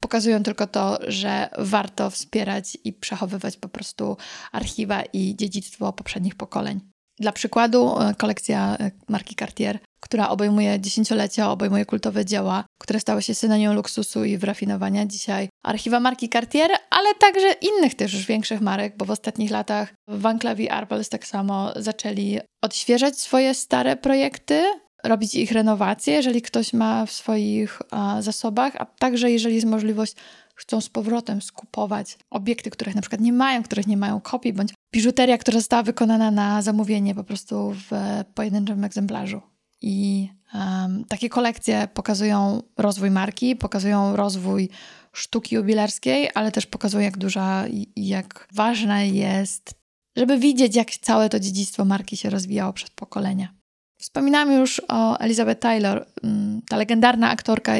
pokazują 0.00 0.42
tylko 0.42 0.66
to, 0.66 0.98
że 1.08 1.48
warto 1.58 2.10
wspierać 2.10 2.78
i 2.84 2.92
przechowywać 2.92 3.56
po 3.56 3.68
prostu 3.68 4.16
archiwa 4.52 5.02
i 5.12 5.36
dziedzictwo 5.36 5.92
poprzednich 5.92 6.34
pokoleń. 6.34 6.80
Dla 7.20 7.32
przykładu 7.32 7.98
e, 7.98 8.14
kolekcja 8.14 8.76
e, 8.80 8.90
marki 9.08 9.34
Cartier, 9.34 9.78
która 10.00 10.28
obejmuje 10.28 10.80
dziesięciolecia, 10.80 11.50
obejmuje 11.50 11.84
kultowe 11.84 12.24
dzieła, 12.24 12.64
które 12.80 13.00
stały 13.00 13.22
się 13.22 13.34
synonią 13.34 13.74
luksusu 13.74 14.24
i 14.24 14.38
wyrafinowania. 14.38 15.06
Dzisiaj 15.06 15.48
archiwa 15.64 16.00
marki 16.00 16.28
Cartier, 16.28 16.70
ale 16.90 17.14
także 17.14 17.52
innych 17.52 17.94
też 17.94 18.14
już 18.14 18.26
większych 18.26 18.60
marek, 18.60 18.96
bo 18.96 19.04
w 19.04 19.10
ostatnich 19.10 19.50
latach 19.50 19.94
Van 20.08 20.38
Cleef 20.38 20.58
Arpels 20.70 21.08
tak 21.08 21.26
samo 21.26 21.72
zaczęli 21.76 22.38
odświeżać 22.62 23.20
swoje 23.20 23.54
stare 23.54 23.96
projekty, 23.96 24.64
robić 25.04 25.34
ich 25.34 25.52
renowację, 25.52 26.14
jeżeli 26.14 26.42
ktoś 26.42 26.72
ma 26.72 27.06
w 27.06 27.12
swoich 27.12 27.82
zasobach, 28.20 28.76
a 28.78 28.84
także 28.84 29.30
jeżeli 29.30 29.54
jest 29.54 29.66
możliwość, 29.66 30.14
chcą 30.54 30.80
z 30.80 30.88
powrotem 30.88 31.42
skupować 31.42 32.18
obiekty, 32.30 32.70
których 32.70 32.94
na 32.94 33.00
przykład 33.00 33.20
nie 33.20 33.32
mają, 33.32 33.62
których 33.62 33.86
nie 33.86 33.96
mają 33.96 34.20
kopii, 34.20 34.52
bądź 34.52 34.74
biżuteria, 34.92 35.38
która 35.38 35.58
została 35.58 35.82
wykonana 35.82 36.30
na 36.30 36.62
zamówienie 36.62 37.14
po 37.14 37.24
prostu 37.24 37.74
w 37.74 37.90
pojedynczym 38.34 38.84
egzemplarzu. 38.84 39.40
I 39.82 40.28
um, 40.54 41.04
takie 41.08 41.28
kolekcje 41.28 41.88
pokazują 41.94 42.62
rozwój 42.76 43.10
marki, 43.10 43.56
pokazują 43.56 44.16
rozwój 44.16 44.68
sztuki 45.12 45.54
jubilerskiej, 45.54 46.30
ale 46.34 46.52
też 46.52 46.66
pokazują, 46.66 47.04
jak 47.04 47.18
duża 47.18 47.68
i 47.68 47.88
jak 47.96 48.48
ważna 48.52 49.02
jest, 49.02 49.74
żeby 50.16 50.38
widzieć, 50.38 50.76
jak 50.76 50.90
całe 50.90 51.28
to 51.28 51.40
dziedzictwo 51.40 51.84
marki 51.84 52.16
się 52.16 52.30
rozwijało 52.30 52.72
przez 52.72 52.90
pokolenia. 52.90 53.59
Wspominałam 54.00 54.52
już 54.52 54.82
o 54.88 55.18
Elizabeth 55.18 55.60
Taylor. 55.60 56.06
Mm, 56.24 56.62
ta 56.68 56.76
legendarna 56.76 57.30
aktorka 57.30 57.72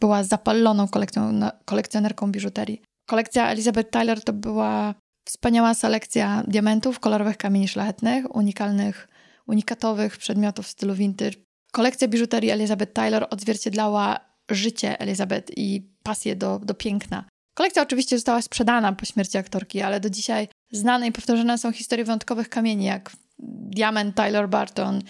była 0.00 0.24
zapaloną 0.24 0.86
kolekcjonerką 1.64 2.32
biżuterii. 2.32 2.82
Kolekcja 3.06 3.50
Elizabeth 3.50 3.90
Taylor 3.90 4.24
to 4.24 4.32
była 4.32 4.94
wspaniała 5.24 5.74
selekcja 5.74 6.42
diamentów, 6.46 7.00
kolorowych 7.00 7.36
kamieni 7.36 7.68
szlachetnych, 7.68 8.36
unikalnych, 8.36 9.08
unikatowych 9.46 10.16
przedmiotów 10.16 10.66
w 10.66 10.70
stylu 10.70 10.94
vintage. 10.94 11.36
Kolekcja 11.72 12.08
biżuterii 12.08 12.50
Elizabeth 12.50 12.92
Taylor 12.92 13.26
odzwierciedlała 13.30 14.20
życie 14.50 15.00
Elizabeth 15.00 15.52
i 15.56 15.90
pasję 16.02 16.36
do, 16.36 16.58
do 16.58 16.74
piękna. 16.74 17.24
Kolekcja 17.54 17.82
oczywiście 17.82 18.16
została 18.16 18.42
sprzedana 18.42 18.92
po 18.92 19.04
śmierci 19.04 19.38
aktorki, 19.38 19.82
ale 19.82 20.00
do 20.00 20.10
dzisiaj 20.10 20.48
znane 20.72 21.06
i 21.06 21.12
powtarzane 21.12 21.58
są 21.58 21.72
historie 21.72 22.04
wyjątkowych 22.04 22.48
kamieni, 22.48 22.84
jak 22.84 23.10
diament 23.38 24.16
Tyler 24.16 24.48
Barton, 24.48 25.02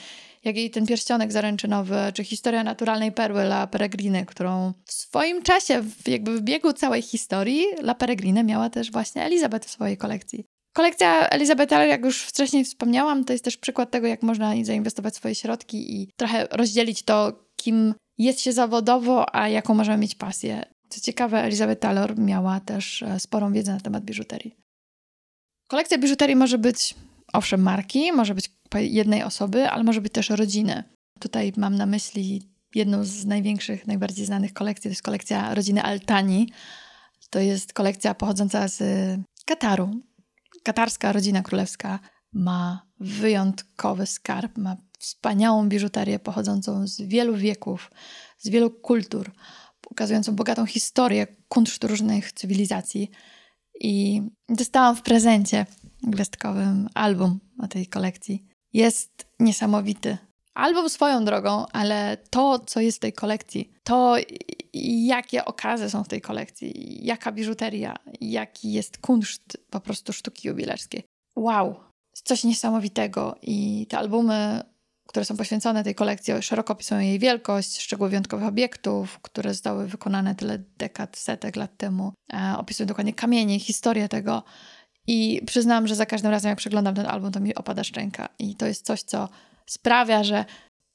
jak 0.47 0.57
i 0.57 0.71
ten 0.71 0.87
pierścionek 0.87 1.33
zaręczynowy, 1.33 1.97
czy 2.15 2.25
historia 2.25 2.65
naturalnej 2.65 3.13
perły 3.13 3.41
La 3.41 3.67
Peregrine, 3.67 4.27
którą 4.27 4.73
w 4.85 4.93
swoim 4.93 5.43
czasie, 5.43 5.85
jakby 6.07 6.37
w 6.37 6.43
biegu 6.43 6.73
całej 6.73 7.03
historii, 7.03 7.65
La 7.79 7.95
Peregrine 7.95 8.45
miała 8.45 8.71
też 8.71 8.91
właśnie 8.91 9.25
Elizabeth 9.25 9.67
w 9.67 9.71
swojej 9.71 9.97
kolekcji. 9.97 10.45
Kolekcja 10.73 11.29
Elizabeth 11.29 11.71
Taylor, 11.71 11.89
jak 11.89 12.05
już 12.05 12.23
wcześniej 12.23 12.65
wspomniałam, 12.65 13.25
to 13.25 13.33
jest 13.33 13.45
też 13.45 13.57
przykład 13.57 13.91
tego, 13.91 14.07
jak 14.07 14.23
można 14.23 14.53
zainwestować 14.63 15.17
swoje 15.17 15.35
środki 15.35 16.03
i 16.03 16.09
trochę 16.17 16.47
rozdzielić 16.51 17.03
to, 17.03 17.33
kim 17.57 17.95
jest 18.19 18.41
się 18.41 18.53
zawodowo, 18.53 19.35
a 19.37 19.49
jaką 19.49 19.75
możemy 19.75 19.99
mieć 19.99 20.15
pasję. 20.15 20.63
Co 20.89 21.01
ciekawe, 21.01 21.43
Elizabeth 21.43 21.81
Taylor 21.81 22.19
miała 22.19 22.61
też 22.61 23.03
e, 23.03 23.21
sporą 23.21 23.53
wiedzę 23.53 23.73
na 23.73 23.81
temat 23.81 24.05
biżuterii. 24.05 24.57
Kolekcja 25.69 25.99
biżuterii 25.99 26.37
może 26.37 26.59
być, 26.59 26.95
owszem, 27.33 27.63
marki, 27.63 28.13
może 28.13 28.35
być 28.35 28.51
jednej 28.75 29.23
osoby, 29.23 29.71
ale 29.71 29.85
może 29.85 30.01
być 30.01 30.13
też 30.13 30.31
rodziny. 30.31 30.85
Tutaj 31.21 31.53
mam 31.57 31.75
na 31.75 31.87
myśli 31.87 32.49
jedną 32.75 33.05
z 33.05 33.27
największych, 33.27 33.87
najbardziej 33.87 34.27
znanych 34.27 34.53
kolekcji, 34.53 34.83
to 34.83 34.89
jest 34.89 35.03
kolekcja 35.03 35.55
rodziny 35.55 35.83
Altani. 35.83 36.53
To 37.31 37.39
jest 37.39 37.73
kolekcja 37.73 38.15
pochodząca 38.15 38.69
z 38.69 38.83
Kataru. 39.45 40.01
Katarska 40.63 41.13
rodzina 41.13 41.43
królewska 41.43 41.99
ma 42.33 42.87
wyjątkowy 43.01 44.07
skarb, 44.07 44.59
ma 44.59 44.77
wspaniałą 44.99 45.69
biżuterię 45.69 46.19
pochodzącą 46.19 46.87
z 46.87 47.01
wielu 47.01 47.37
wieków, 47.37 47.91
z 48.39 48.49
wielu 48.49 48.71
kultur, 48.71 49.33
pokazującą 49.81 50.37
bogatą 50.37 50.67
historię 50.67 51.27
kunsztu 51.49 51.87
różnych 51.89 52.33
cywilizacji. 52.33 53.11
I 53.81 54.23
dostałam 54.49 54.97
w 54.97 55.03
prezencie 55.03 55.67
gwiazdkowym 56.03 56.89
album 56.95 57.41
o 57.59 57.69
tej 57.69 57.87
kolekcji. 57.87 58.47
Jest 58.73 59.27
niesamowity. 59.41 60.19
Album 60.55 60.89
swoją 60.89 61.25
drogą, 61.25 61.67
ale 61.73 62.17
to, 62.31 62.59
co 62.59 62.81
jest 62.81 62.99
w 62.99 63.01
tej 63.01 63.13
kolekcji, 63.13 63.73
to 63.85 64.17
jakie 65.07 65.45
okazy 65.45 65.91
są 65.91 66.05
w 66.05 66.09
tej 66.09 66.21
kolekcji, 66.21 66.99
jaka 67.05 67.33
biżuteria, 67.33 67.97
jaki 68.21 68.73
jest 68.73 68.99
kunszt 68.99 69.59
po 69.71 69.81
prostu 69.81 70.13
sztuki 70.13 70.49
jubilerskiej. 70.49 71.05
Wow, 71.37 71.81
coś 72.25 72.45
niesamowitego 72.45 73.37
i 73.43 73.87
te 73.91 73.99
albumy 73.99 74.63
które 75.07 75.25
są 75.25 75.37
poświęcone 75.37 75.85
tej 75.85 75.95
kolekcji, 75.95 76.35
szeroko 76.41 76.73
opisują 76.73 77.01
jej 77.01 77.19
wielkość, 77.19 77.81
szczegóły 77.81 78.11
wyjątkowych 78.11 78.49
obiektów, 78.49 79.19
które 79.23 79.51
zostały 79.55 79.87
wykonane 79.87 80.35
tyle 80.35 80.59
dekad, 80.59 81.17
setek 81.17 81.57
lat 81.57 81.77
temu. 81.77 82.13
E, 82.33 82.55
opisują 82.59 82.87
dokładnie 82.87 83.15
kamienie, 83.15 83.59
historię 83.59 84.09
tego. 84.09 84.43
I 85.07 85.43
przyznam, 85.47 85.87
że 85.87 85.95
za 85.95 86.07
każdym 86.07 86.31
razem, 86.31 86.49
jak 86.49 86.59
przeglądam 86.59 86.95
ten 86.95 87.07
album, 87.07 87.33
to 87.33 87.41
mi 87.41 87.55
opada 87.55 87.85
szczęka. 87.85 88.29
I 88.39 88.55
to 88.55 88.67
jest 88.67 88.87
coś, 88.87 89.03
co 89.03 89.29
sprawia, 89.67 90.25
że 90.25 90.45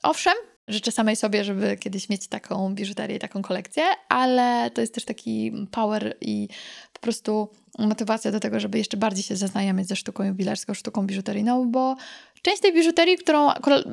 owszem, 0.04 0.34
życzę 0.68 0.92
samej 0.92 1.16
sobie, 1.16 1.44
żeby 1.44 1.78
kiedyś 1.78 2.10
mieć 2.10 2.28
taką 2.28 2.76
biżuterię, 2.76 3.20
taką 3.20 3.42
kolekcję, 3.42 3.84
ale 4.10 4.72
to 4.72 4.82
jest 4.82 4.94
też 4.94 5.06
taki 5.06 5.52
power 5.72 6.18
i 6.22 6.48
po 6.94 7.00
prostu 7.00 7.50
motywacja 7.80 8.32
do 8.32 8.40
tego, 8.40 8.60
żeby 8.60 8.78
jeszcze 8.78 8.98
bardziej 8.98 9.24
się 9.24 9.36
zaznajomić 9.36 9.88
ze 9.88 9.96
sztuką 9.96 10.24
jubilerską, 10.24 10.74
sztuką 10.74 11.08
biżuteryjną, 11.08 11.72
bo 11.72 11.96
część 12.42 12.62
tej 12.62 12.74
biżuterii, 12.74 13.18
którą 13.18 13.50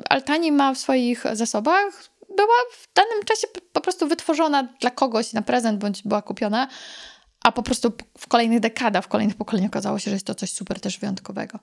Altani 0.09 0.51
ma 0.51 0.73
w 0.73 0.77
swoich 0.77 1.23
zasobach, 1.33 2.09
była 2.35 2.55
w 2.71 2.93
danym 2.95 3.23
czasie 3.25 3.47
po 3.73 3.81
prostu 3.81 4.07
wytworzona 4.07 4.63
dla 4.63 4.91
kogoś 4.91 5.33
na 5.33 5.41
prezent, 5.41 5.79
bądź 5.79 6.03
była 6.03 6.21
kupiona, 6.21 6.67
a 7.43 7.51
po 7.51 7.63
prostu 7.63 7.93
w 8.17 8.27
kolejnych 8.27 8.59
dekadach, 8.59 9.05
w 9.05 9.07
kolejnych 9.07 9.35
pokoleniach 9.35 9.69
okazało 9.69 9.99
się, 9.99 10.11
że 10.11 10.15
jest 10.15 10.25
to 10.25 10.35
coś 10.35 10.51
super 10.51 10.79
też 10.79 10.99
wyjątkowego. 10.99 11.59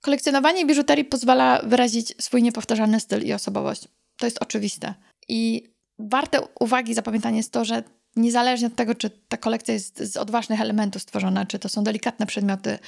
Kolekcjonowanie 0.00 0.66
biżuterii 0.66 1.04
pozwala 1.04 1.62
wyrazić 1.62 2.14
swój 2.18 2.42
niepowtarzalny 2.42 3.00
styl 3.00 3.26
i 3.26 3.32
osobowość. 3.32 3.88
To 4.16 4.26
jest 4.26 4.42
oczywiste. 4.42 4.94
I 5.28 5.70
warte 5.98 6.40
uwagi 6.60 6.94
zapamiętanie 6.94 7.36
jest 7.36 7.52
to, 7.52 7.64
że 7.64 7.82
niezależnie 8.16 8.66
od 8.66 8.74
tego, 8.74 8.94
czy 8.94 9.10
ta 9.10 9.36
kolekcja 9.36 9.74
jest 9.74 9.98
z 9.98 10.16
odważnych 10.16 10.60
elementów 10.60 11.02
stworzona, 11.02 11.46
czy 11.46 11.58
to 11.58 11.68
są 11.68 11.84
delikatne 11.84 12.26
przedmioty, 12.26 12.78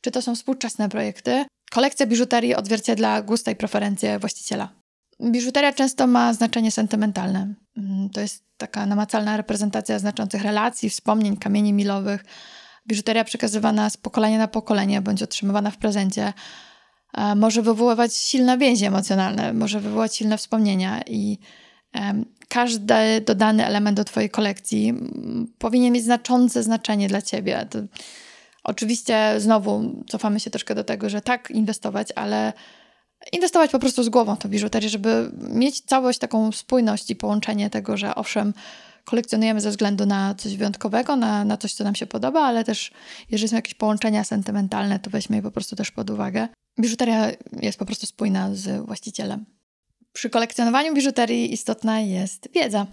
czy 0.00 0.10
to 0.10 0.22
są 0.22 0.34
współczesne 0.34 0.88
projekty, 0.88 1.44
kolekcja 1.70 2.06
biżuterii 2.06 2.54
odzwierciedla 2.54 3.22
gusta 3.22 3.50
i 3.50 3.56
preferencje 3.56 4.18
właściciela. 4.18 4.68
Biżuteria 5.22 5.72
często 5.72 6.06
ma 6.06 6.32
znaczenie 6.32 6.70
sentymentalne. 6.70 7.54
Mm, 7.76 8.10
to 8.10 8.20
jest 8.20 8.44
taka 8.56 8.86
namacalna 8.86 9.36
reprezentacja 9.36 9.98
znaczących 9.98 10.42
relacji, 10.42 10.90
wspomnień, 10.90 11.36
kamieni 11.36 11.72
milowych. 11.72 12.24
Biżuteria 12.86 13.24
przekazywana 13.24 13.90
z 13.90 13.96
pokolenia 13.96 14.38
na 14.38 14.48
pokolenie 14.48 15.00
bądź 15.00 15.22
otrzymywana 15.22 15.70
w 15.70 15.76
prezencie 15.76 16.32
e, 17.14 17.34
może 17.34 17.62
wywoływać 17.62 18.14
silne 18.14 18.58
więzi 18.58 18.84
emocjonalne, 18.84 19.52
może 19.52 19.80
wywołać 19.80 20.16
silne 20.16 20.38
wspomnienia 20.38 21.02
i 21.06 21.38
każdy 22.48 23.20
dodany 23.26 23.66
element 23.66 23.96
do 23.96 24.04
Twojej 24.04 24.30
kolekcji 24.30 24.94
powinien 25.58 25.92
mieć 25.92 26.04
znaczące 26.04 26.62
znaczenie 26.62 27.08
dla 27.08 27.22
Ciebie. 27.22 27.66
To 27.70 27.78
oczywiście 28.64 29.34
znowu 29.38 30.02
cofamy 30.08 30.40
się 30.40 30.50
troszkę 30.50 30.74
do 30.74 30.84
tego, 30.84 31.10
że 31.10 31.20
tak 31.20 31.50
inwestować, 31.50 32.08
ale 32.14 32.52
inwestować 33.32 33.70
po 33.70 33.78
prostu 33.78 34.02
z 34.02 34.08
głową 34.08 34.36
to 34.36 34.48
biżuterię, 34.48 34.88
żeby 34.88 35.30
mieć 35.38 35.80
całość, 35.80 36.18
taką 36.18 36.52
spójność 36.52 37.10
i 37.10 37.16
połączenie 37.16 37.70
tego, 37.70 37.96
że 37.96 38.14
owszem, 38.14 38.54
kolekcjonujemy 39.04 39.60
ze 39.60 39.70
względu 39.70 40.06
na 40.06 40.34
coś 40.34 40.56
wyjątkowego, 40.56 41.16
na, 41.16 41.44
na 41.44 41.56
coś, 41.56 41.74
co 41.74 41.84
nam 41.84 41.94
się 41.94 42.06
podoba, 42.06 42.40
ale 42.40 42.64
też 42.64 42.90
jeżeli 43.30 43.48
są 43.48 43.56
jakieś 43.56 43.74
połączenia 43.74 44.24
sentymentalne, 44.24 44.98
to 44.98 45.10
weźmy 45.10 45.36
je 45.36 45.42
po 45.42 45.50
prostu 45.50 45.76
też 45.76 45.90
pod 45.90 46.10
uwagę. 46.10 46.48
Biżuteria 46.80 47.30
jest 47.62 47.78
po 47.78 47.86
prostu 47.86 48.06
spójna 48.06 48.54
z 48.54 48.86
właścicielem. 48.86 49.46
Przy 50.12 50.30
kolekcjonowaniu 50.30 50.94
biżuterii 50.94 51.52
istotna 51.52 52.00
jest 52.00 52.48
wiedza. 52.54 52.86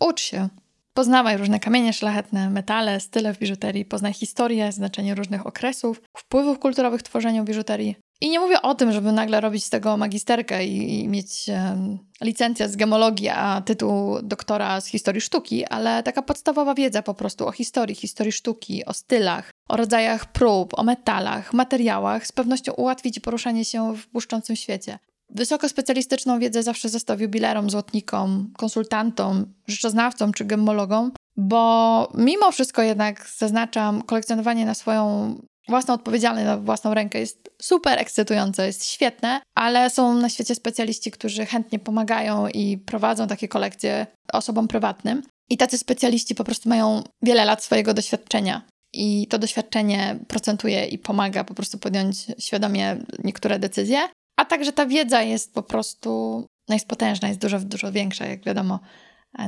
Ucz 0.00 0.20
się. 0.20 0.48
Poznawaj 0.94 1.36
różne 1.36 1.60
kamienie 1.60 1.92
szlachetne, 1.92 2.50
metale, 2.50 3.00
style 3.00 3.34
w 3.34 3.38
biżuterii, 3.38 3.84
poznaj 3.84 4.12
historię, 4.12 4.72
znaczenie 4.72 5.14
różnych 5.14 5.46
okresów, 5.46 6.02
wpływów 6.16 6.58
kulturowych 6.58 7.00
w 7.00 7.04
tworzeniu 7.04 7.44
biżuterii. 7.44 7.96
I 8.20 8.30
nie 8.30 8.40
mówię 8.40 8.62
o 8.62 8.74
tym, 8.74 8.92
żeby 8.92 9.12
nagle 9.12 9.40
robić 9.40 9.64
z 9.64 9.70
tego 9.70 9.96
magisterkę 9.96 10.66
i, 10.66 11.00
i 11.00 11.08
mieć 11.08 11.46
um, 11.48 11.98
licencję 12.20 12.68
z 12.68 12.76
gemologii, 12.76 13.28
a 13.28 13.60
tytuł 13.60 14.22
doktora 14.22 14.80
z 14.80 14.86
historii 14.86 15.20
sztuki, 15.20 15.64
ale 15.64 16.02
taka 16.02 16.22
podstawowa 16.22 16.74
wiedza 16.74 17.02
po 17.02 17.14
prostu 17.14 17.46
o 17.46 17.52
historii, 17.52 17.94
historii 17.94 18.32
sztuki, 18.32 18.84
o 18.84 18.92
stylach, 18.92 19.50
o 19.68 19.76
rodzajach 19.76 20.32
prób, 20.32 20.78
o 20.78 20.82
metalach, 20.82 21.52
materiałach 21.52 22.26
z 22.26 22.32
pewnością 22.32 22.72
ułatwi 22.72 23.12
Ci 23.12 23.20
poruszanie 23.20 23.64
się 23.64 23.96
w 23.96 24.06
błyszczącym 24.06 24.56
świecie. 24.56 24.98
Wysokospecjalistyczną 25.30 26.38
wiedzę 26.38 26.62
zawsze 26.62 26.88
zostaw 26.88 27.20
jubilerom, 27.20 27.70
złotnikom, 27.70 28.52
konsultantom, 28.56 29.54
rzeczoznawcom 29.66 30.32
czy 30.32 30.44
gemmologom, 30.44 31.12
bo 31.36 32.12
mimo 32.14 32.52
wszystko 32.52 32.82
jednak 32.82 33.28
zaznaczam, 33.36 34.02
kolekcjonowanie 34.02 34.66
na 34.66 34.74
swoją 34.74 35.34
własną 35.68 35.94
odpowiedzialność, 35.94 36.46
na 36.46 36.58
własną 36.58 36.94
rękę 36.94 37.18
jest 37.18 37.50
super 37.62 37.98
ekscytujące, 37.98 38.66
jest 38.66 38.84
świetne, 38.84 39.40
ale 39.54 39.90
są 39.90 40.14
na 40.14 40.28
świecie 40.28 40.54
specjaliści, 40.54 41.10
którzy 41.10 41.46
chętnie 41.46 41.78
pomagają 41.78 42.48
i 42.48 42.78
prowadzą 42.78 43.26
takie 43.26 43.48
kolekcje 43.48 44.06
osobom 44.32 44.68
prywatnym. 44.68 45.22
I 45.50 45.56
tacy 45.56 45.78
specjaliści 45.78 46.34
po 46.34 46.44
prostu 46.44 46.68
mają 46.68 47.02
wiele 47.22 47.44
lat 47.44 47.64
swojego 47.64 47.94
doświadczenia. 47.94 48.62
I 48.92 49.26
to 49.26 49.38
doświadczenie 49.38 50.18
procentuje 50.28 50.84
i 50.84 50.98
pomaga 50.98 51.44
po 51.44 51.54
prostu 51.54 51.78
podjąć 51.78 52.16
świadomie 52.38 52.96
niektóre 53.24 53.58
decyzje. 53.58 53.98
A 54.36 54.44
także 54.44 54.72
ta 54.72 54.86
wiedza 54.86 55.22
jest 55.22 55.54
po 55.54 55.62
prostu, 55.62 56.44
no 56.68 56.74
jest 56.74 56.88
potężna, 56.88 57.28
jest 57.28 57.40
dużo, 57.40 57.60
dużo 57.60 57.92
większa, 57.92 58.26
jak 58.26 58.44
wiadomo. 58.44 58.80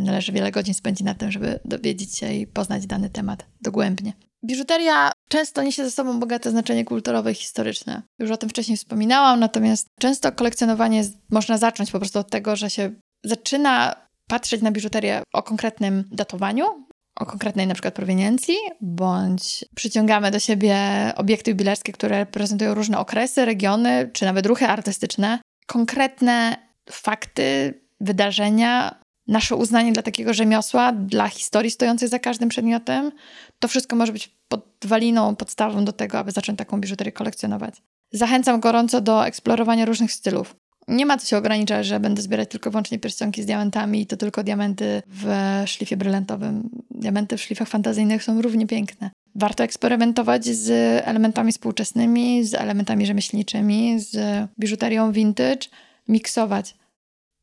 Należy 0.01 0.33
wiele 0.33 0.51
godzin 0.51 0.75
spędzić 0.75 1.05
na 1.05 1.15
tym, 1.15 1.33
żeby 1.33 1.61
dowiedzieć 1.65 2.19
się 2.19 2.33
i 2.33 2.47
poznać 2.47 2.87
dany 2.87 3.11
temat 3.11 3.47
dogłębnie. 3.61 4.13
Biżuteria 4.47 5.13
często 5.29 5.63
niesie 5.63 5.85
ze 5.85 5.91
sobą 5.91 6.21
bogate 6.21 6.51
znaczenie 6.51 6.85
kulturowe 6.85 7.33
i 7.33 7.35
historyczne. 7.35 8.03
Już 8.19 8.31
o 8.31 8.37
tym 8.37 8.49
wcześniej 8.49 8.77
wspominałam, 8.77 9.41
natomiast 9.41 9.89
często 10.01 10.33
kolekcjonowanie 10.33 11.05
można 11.31 11.59
zacząć 11.59 11.91
po 11.91 11.99
prostu 11.99 12.19
od 12.19 12.31
tego, 12.31 12.57
że 12.57 12.71
się 12.71 12.91
zaczyna 13.25 13.97
patrzeć 14.29 14.63
na 14.63 14.71
biżuterię 14.71 15.23
o 15.33 15.43
konkretnym 15.43 16.05
datowaniu, 16.13 16.87
o 17.17 17.27
konkretnej 17.27 17.67
na 17.67 17.75
przykład 17.75 17.95
proweniencji, 17.95 18.57
bądź 18.81 19.65
przyciągamy 19.75 20.31
do 20.31 20.39
siebie 20.39 20.77
obiekty 21.17 21.51
jubilerskie, 21.51 21.93
które 21.93 22.19
reprezentują 22.19 22.75
różne 22.75 22.99
okresy, 22.99 23.45
regiony, 23.45 24.11
czy 24.13 24.25
nawet 24.25 24.47
ruchy 24.47 24.67
artystyczne, 24.67 25.39
konkretne 25.67 26.57
fakty, 26.91 27.81
wydarzenia, 28.01 29.01
nasze 29.29 29.57
uznanie 29.57 29.93
dla 29.93 30.03
takiego 30.03 30.35
rzemiosła, 30.35 30.93
dla 30.93 31.29
historii 31.29 31.71
stojącej 31.71 32.09
za 32.09 32.19
każdym 32.19 32.49
przedmiotem, 32.49 33.13
to 33.59 33.69
wszystko 33.69 33.97
może 33.97 34.13
być 34.13 34.36
podwaliną, 34.49 35.37
podstawą 35.37 35.85
do 35.85 35.93
tego, 35.93 36.19
aby 36.19 36.31
zacząć 36.31 36.59
taką 36.59 36.81
biżuterię 36.81 37.13
kolekcjonować. 37.13 37.83
Zachęcam 38.13 38.61
gorąco 38.61 39.01
do 39.01 39.27
eksplorowania 39.27 39.85
różnych 39.85 40.13
stylów. 40.13 40.57
Nie 40.89 41.07
ma 41.07 41.19
co 41.19 41.27
się 41.27 41.37
ograniczać, 41.37 41.87
że 41.87 42.01
będę 42.01 42.23
zbierać 42.23 42.51
tylko 42.51 42.71
wyłącznie 42.71 42.99
pierścionki 42.99 43.43
z 43.43 43.47
diamentami 43.47 44.01
i 44.01 44.07
to 44.07 44.17
tylko 44.17 44.45
diamenty 44.45 45.03
w 45.07 45.29
szlifie 45.67 45.97
brylantowym. 45.97 46.71
Diamenty 46.91 47.37
w 47.37 47.43
szlifach 47.43 47.69
fantazyjnych 47.69 48.25
są 48.25 48.43
równie 48.43 48.67
piękne. 48.67 49.11
Warto 49.35 49.65
eksperymentować 49.65 50.45
z 50.45 50.71
elementami 51.07 51.53
współczesnymi, 51.53 52.45
z 52.45 52.55
elementami 52.55 53.07
rzemieślniczymi, 53.07 54.01
z 54.01 54.17
biżuterią 54.59 55.13
vintage, 55.13 55.69
miksować. 56.09 56.75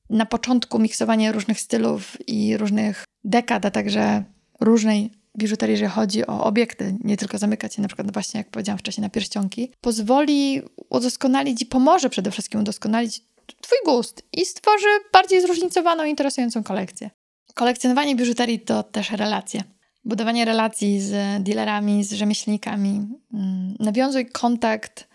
Na 0.09 0.25
początku 0.25 0.79
miksowanie 0.79 1.31
różnych 1.31 1.59
stylów 1.59 2.17
i 2.27 2.57
różnych 2.57 3.03
dekad, 3.23 3.65
a 3.65 3.71
także 3.71 4.23
różnej 4.59 5.11
biżuterii, 5.37 5.73
jeżeli 5.73 5.91
chodzi 5.91 6.27
o 6.27 6.43
obiekty, 6.43 6.97
nie 7.03 7.17
tylko 7.17 7.37
zamykać 7.37 7.75
się 7.75 7.81
na 7.81 7.87
przykład 7.87 8.13
właśnie, 8.13 8.37
jak 8.37 8.49
powiedziałam 8.49 8.79
wcześniej, 8.79 9.01
na 9.01 9.09
pierścionki, 9.09 9.71
pozwoli 9.81 10.61
udoskonalić 10.89 11.61
i 11.61 11.65
pomoże 11.65 12.09
przede 12.09 12.31
wszystkim 12.31 12.59
udoskonalić 12.59 13.21
Twój 13.61 13.77
gust 13.85 14.23
i 14.33 14.45
stworzy 14.45 14.87
bardziej 15.13 15.41
zróżnicowaną, 15.41 16.05
interesującą 16.05 16.63
kolekcję. 16.63 17.09
Kolekcjonowanie 17.53 18.15
biżuterii 18.15 18.59
to 18.59 18.83
też 18.83 19.11
relacje. 19.11 19.63
Budowanie 20.05 20.45
relacji 20.45 21.01
z 21.01 21.43
dealerami, 21.43 22.03
z 22.03 22.13
rzemieślnikami. 22.13 23.07
Mm, 23.33 23.75
nawiązuj 23.79 24.25
kontakt 24.25 25.07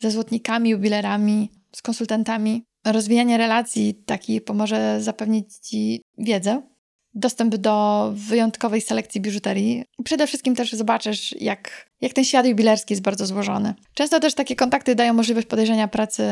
ze 0.00 0.10
złotnikami, 0.10 0.70
jubilerami, 0.70 1.50
z 1.76 1.82
konsultantami. 1.82 2.64
Rozwijanie 2.84 3.38
relacji 3.38 3.94
takich 3.94 4.44
pomoże 4.44 5.00
zapewnić 5.00 5.54
Ci 5.56 6.02
wiedzę, 6.18 6.62
dostęp 7.14 7.56
do 7.56 8.10
wyjątkowej 8.14 8.80
selekcji 8.80 9.20
biżuterii. 9.20 9.84
Przede 10.04 10.26
wszystkim 10.26 10.54
też 10.54 10.72
zobaczysz, 10.72 11.34
jak, 11.40 11.90
jak 12.00 12.12
ten 12.12 12.24
świat 12.24 12.46
jubilerski 12.46 12.92
jest 12.92 13.02
bardzo 13.02 13.26
złożony. 13.26 13.74
Często 13.94 14.20
też 14.20 14.34
takie 14.34 14.56
kontakty 14.56 14.94
dają 14.94 15.12
możliwość 15.12 15.46
podejrzenia 15.46 15.88
pracy 15.88 16.30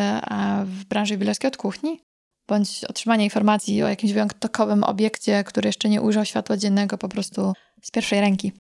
w 0.64 0.84
branży 0.84 1.14
jubilerskiej 1.14 1.48
od 1.48 1.56
kuchni, 1.56 2.00
bądź 2.48 2.84
otrzymania 2.84 3.24
informacji 3.24 3.82
o 3.82 3.88
jakimś 3.88 4.12
wyjątkowym 4.12 4.84
obiekcie, 4.84 5.44
który 5.44 5.68
jeszcze 5.68 5.88
nie 5.88 6.02
ujrzał 6.02 6.24
światła 6.24 6.56
dziennego 6.56 6.98
po 6.98 7.08
prostu 7.08 7.52
z 7.82 7.90
pierwszej 7.90 8.20
ręki. 8.20 8.52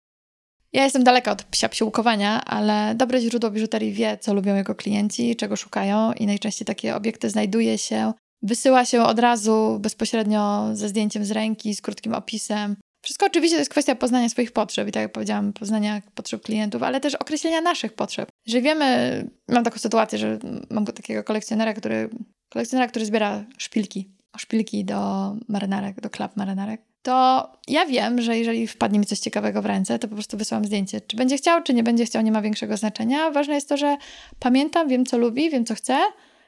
Ja 0.73 0.83
jestem 0.83 1.03
daleka 1.03 1.31
od 1.31 1.43
psia 1.43 1.69
psiłkowania, 1.69 2.45
ale 2.45 2.95
dobre 2.95 3.21
źródło 3.21 3.51
biżuterii 3.51 3.93
wie, 3.93 4.17
co 4.17 4.33
lubią 4.33 4.55
jego 4.55 4.75
klienci, 4.75 5.35
czego 5.35 5.55
szukają 5.55 6.13
i 6.13 6.25
najczęściej 6.25 6.65
takie 6.65 6.95
obiekty 6.95 7.29
znajduje 7.29 7.77
się 7.77 8.13
Wysyła 8.41 8.85
się 8.85 9.01
od 9.01 9.19
razu 9.19 9.79
bezpośrednio 9.81 10.69
ze 10.73 10.89
zdjęciem 10.89 11.25
z 11.25 11.31
ręki, 11.31 11.75
z 11.75 11.81
krótkim 11.81 12.13
opisem. 12.13 12.75
Wszystko 13.01 13.25
oczywiście 13.25 13.55
to 13.55 13.61
jest 13.61 13.71
kwestia 13.71 13.95
poznania 13.95 14.29
swoich 14.29 14.51
potrzeb 14.51 14.87
i 14.87 14.91
tak 14.91 15.01
jak 15.01 15.11
powiedziałam, 15.11 15.53
poznania 15.53 16.01
potrzeb 16.15 16.41
klientów, 16.41 16.83
ale 16.83 16.99
też 16.99 17.15
określenia 17.15 17.61
naszych 17.61 17.93
potrzeb. 17.93 18.29
Że 18.47 18.61
wiemy, 18.61 19.29
mam 19.47 19.63
taką 19.63 19.79
sytuację, 19.79 20.19
że 20.19 20.39
mam 20.69 20.85
takiego 20.85 21.23
kolekcjonera, 21.23 21.73
który, 21.73 22.09
kolekcjonera, 22.49 22.87
który 22.87 23.05
zbiera 23.05 23.45
szpilki, 23.57 24.11
szpilki 24.37 24.85
do 24.85 25.35
marynarek, 25.47 26.01
do 26.01 26.09
klap 26.09 26.37
marynarek. 26.37 26.81
To 27.01 27.47
ja 27.67 27.85
wiem, 27.85 28.21
że 28.21 28.37
jeżeli 28.37 28.67
wpadnie 28.67 28.99
mi 28.99 29.05
coś 29.05 29.19
ciekawego 29.19 29.61
w 29.61 29.65
ręce, 29.65 29.99
to 29.99 30.07
po 30.07 30.15
prostu 30.15 30.37
wysyłam 30.37 30.65
zdjęcie. 30.65 31.01
Czy 31.01 31.17
będzie 31.17 31.37
chciał, 31.37 31.63
czy 31.63 31.73
nie 31.73 31.83
będzie 31.83 32.05
chciał, 32.05 32.21
nie 32.21 32.31
ma 32.31 32.41
większego 32.41 32.77
znaczenia. 32.77 33.31
Ważne 33.31 33.55
jest 33.55 33.69
to, 33.69 33.77
że 33.77 33.97
pamiętam, 34.39 34.87
wiem 34.87 35.05
co 35.05 35.17
lubi, 35.17 35.49
wiem 35.49 35.65
co 35.65 35.75
chce, 35.75 35.97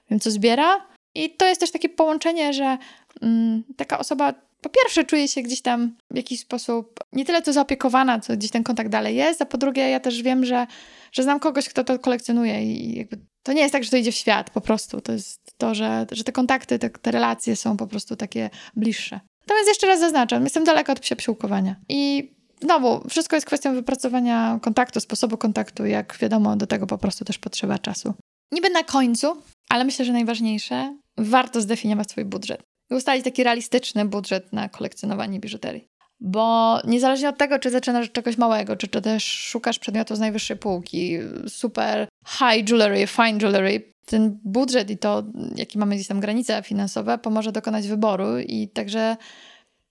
wiem 0.10 0.20
co 0.20 0.32
zbiera 0.32 0.91
i 1.16 1.30
to 1.30 1.48
jest 1.48 1.62
też 1.62 1.72
takie 1.72 1.90
połączenie, 1.90 2.54
że 2.54 2.78
mm, 3.22 3.64
taka 3.78 4.00
osoba 4.00 4.34
po 4.62 4.70
pierwsze 4.70 5.04
czuje 5.04 5.28
się 5.28 5.42
gdzieś 5.42 5.62
tam 5.62 5.96
w 6.12 6.16
jakiś 6.16 6.40
sposób 6.40 7.00
nie 7.14 7.26
tyle 7.26 7.42
co 7.42 7.54
zaopiekowana, 7.54 8.20
co 8.20 8.38
gdzieś 8.38 8.52
ten 8.52 8.64
kontakt 8.64 8.90
dalej 8.90 9.16
jest, 9.16 9.42
a 9.42 9.46
po 9.46 9.58
drugie 9.58 9.90
ja 9.90 10.00
też 10.00 10.22
wiem, 10.22 10.46
że, 10.46 10.68
że 11.12 11.24
znam 11.24 11.40
kogoś, 11.40 11.70
kto 11.70 11.84
to 11.84 12.00
kolekcjonuje 12.00 12.66
i 12.66 12.98
jakby 12.98 13.18
to 13.44 13.54
nie 13.54 13.62
jest 13.62 13.72
tak, 13.72 13.84
że 13.84 13.90
to 13.90 13.98
idzie 13.98 14.12
w 14.12 14.16
świat 14.16 14.50
po 14.50 14.62
prostu. 14.62 15.02
To 15.02 15.12
jest 15.12 15.40
to, 15.58 15.76
że, 15.76 16.06
że 16.12 16.24
te 16.24 16.32
kontakty, 16.32 16.80
te, 16.80 16.90
te 16.90 17.12
relacje 17.12 17.56
są 17.56 17.78
po 17.78 17.88
prostu 17.88 18.16
takie 18.16 18.50
bliższe. 18.76 19.20
Natomiast 19.42 19.68
jeszcze 19.68 19.88
raz 19.88 20.00
zaznaczam, 20.00 20.44
jestem 20.44 20.64
daleka 20.64 20.94
od 20.94 21.00
psiopsiłkowania. 21.00 21.76
I 21.90 22.32
znowu, 22.62 23.10
wszystko 23.10 23.36
jest 23.36 23.48
kwestią 23.48 23.74
wypracowania 23.74 24.60
kontaktu, 24.62 25.00
sposobu 25.00 25.38
kontaktu. 25.38 25.86
Jak 25.86 26.18
wiadomo, 26.22 26.56
do 26.56 26.68
tego 26.68 26.88
po 26.88 26.98
prostu 26.98 27.26
też 27.26 27.38
potrzeba 27.38 27.80
czasu. 27.80 28.14
Niby 28.52 28.70
na 28.70 28.84
końcu, 28.84 29.42
ale 29.72 29.86
myślę, 29.86 30.06
że 30.06 30.14
najważniejsze, 30.14 30.98
warto 31.18 31.62
zdefiniować 31.62 32.12
swój 32.12 32.26
budżet 32.26 32.64
i 32.90 32.96
ustalić 32.96 33.24
taki 33.24 33.44
realistyczny 33.44 34.06
budżet 34.06 34.54
na 34.54 34.70
kolekcjonowanie 34.70 35.40
biżuterii. 35.40 35.88
Bo 36.20 36.78
niezależnie 36.88 37.30
od 37.30 37.38
tego, 37.38 37.60
czy 37.60 37.70
zaczynasz 37.70 38.08
od 38.08 38.14
czegoś 38.14 38.38
małego, 38.38 38.76
czy, 38.76 38.88
czy 38.88 39.02
też 39.02 39.24
szukasz 39.24 39.80
przedmiotów 39.80 40.18
z 40.18 40.20
najwyższej 40.20 40.58
półki, 40.58 41.18
super 41.48 42.08
high 42.28 42.70
jewelry, 42.70 43.08
fine 43.08 43.38
jewelry, 43.42 43.94
ten 44.06 44.40
budżet 44.44 44.90
i 44.90 44.98
to, 44.98 45.24
jaki 45.56 45.78
mamy 45.78 45.96
gdzieś 45.96 46.08
tam 46.08 46.20
granice 46.20 46.64
finansowe, 46.64 47.18
pomoże 47.18 47.52
dokonać 47.52 47.88
wyboru 47.88 48.40
i 48.40 48.68
także 48.68 49.18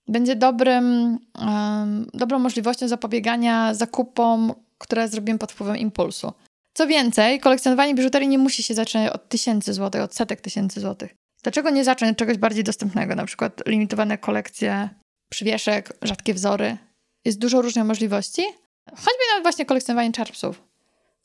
będzie 0.07 0.35
dobrym, 0.35 1.17
um, 1.39 2.07
dobrą 2.13 2.39
możliwością 2.39 2.87
zapobiegania 2.87 3.73
zakupom, 3.73 4.53
które 4.77 5.07
zrobimy 5.07 5.39
pod 5.39 5.51
wpływem 5.51 5.77
impulsu. 5.77 6.33
Co 6.73 6.87
więcej, 6.87 7.39
kolekcjonowanie 7.39 7.95
biżuterii 7.95 8.27
nie 8.27 8.37
musi 8.37 8.63
się 8.63 8.73
zaczynać 8.73 9.13
od 9.13 9.29
tysięcy 9.29 9.73
złotych, 9.73 10.01
od 10.01 10.15
setek 10.15 10.41
tysięcy 10.41 10.81
złotych. 10.81 11.15
Dlaczego 11.43 11.69
nie 11.69 11.83
zacząć 11.83 12.11
od 12.11 12.17
czegoś 12.17 12.37
bardziej 12.37 12.63
dostępnego, 12.63 13.15
na 13.15 13.25
przykład 13.25 13.67
limitowane 13.67 14.17
kolekcje, 14.17 14.89
przywieszek, 15.31 15.93
rzadkie 16.01 16.33
wzory? 16.33 16.77
Jest 17.25 17.39
dużo 17.39 17.61
różnych 17.61 17.85
możliwości. 17.85 18.43
Choćby 18.89 19.23
nawet 19.31 19.43
właśnie 19.43 19.65
kolekcjonowanie 19.65 20.11
czarpsów. 20.11 20.63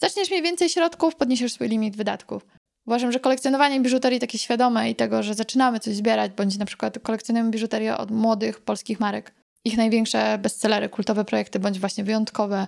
Zaczniesz 0.00 0.30
mieć 0.30 0.42
więcej 0.42 0.68
środków, 0.68 1.16
podniesiesz 1.16 1.52
swój 1.52 1.68
limit 1.68 1.96
wydatków. 1.96 2.46
Uważam, 2.86 3.12
że 3.12 3.20
kolekcjonowanie 3.20 3.80
biżuterii 3.80 4.20
takie 4.20 4.38
świadome 4.38 4.90
i 4.90 4.94
tego, 4.94 5.22
że 5.22 5.34
zaczynamy 5.34 5.80
coś 5.80 5.94
zbierać, 5.94 6.32
bądź 6.32 6.58
na 6.58 6.64
przykład 6.64 6.98
kolekcjonujemy 6.98 7.50
biżuterię 7.50 7.96
od 7.96 8.10
młodych 8.10 8.60
polskich 8.60 9.00
marek, 9.00 9.34
ich 9.64 9.76
największe 9.76 10.38
bestsellery, 10.38 10.88
kultowe 10.88 11.24
projekty, 11.24 11.58
bądź 11.58 11.80
właśnie 11.80 12.04
wyjątkowe, 12.04 12.66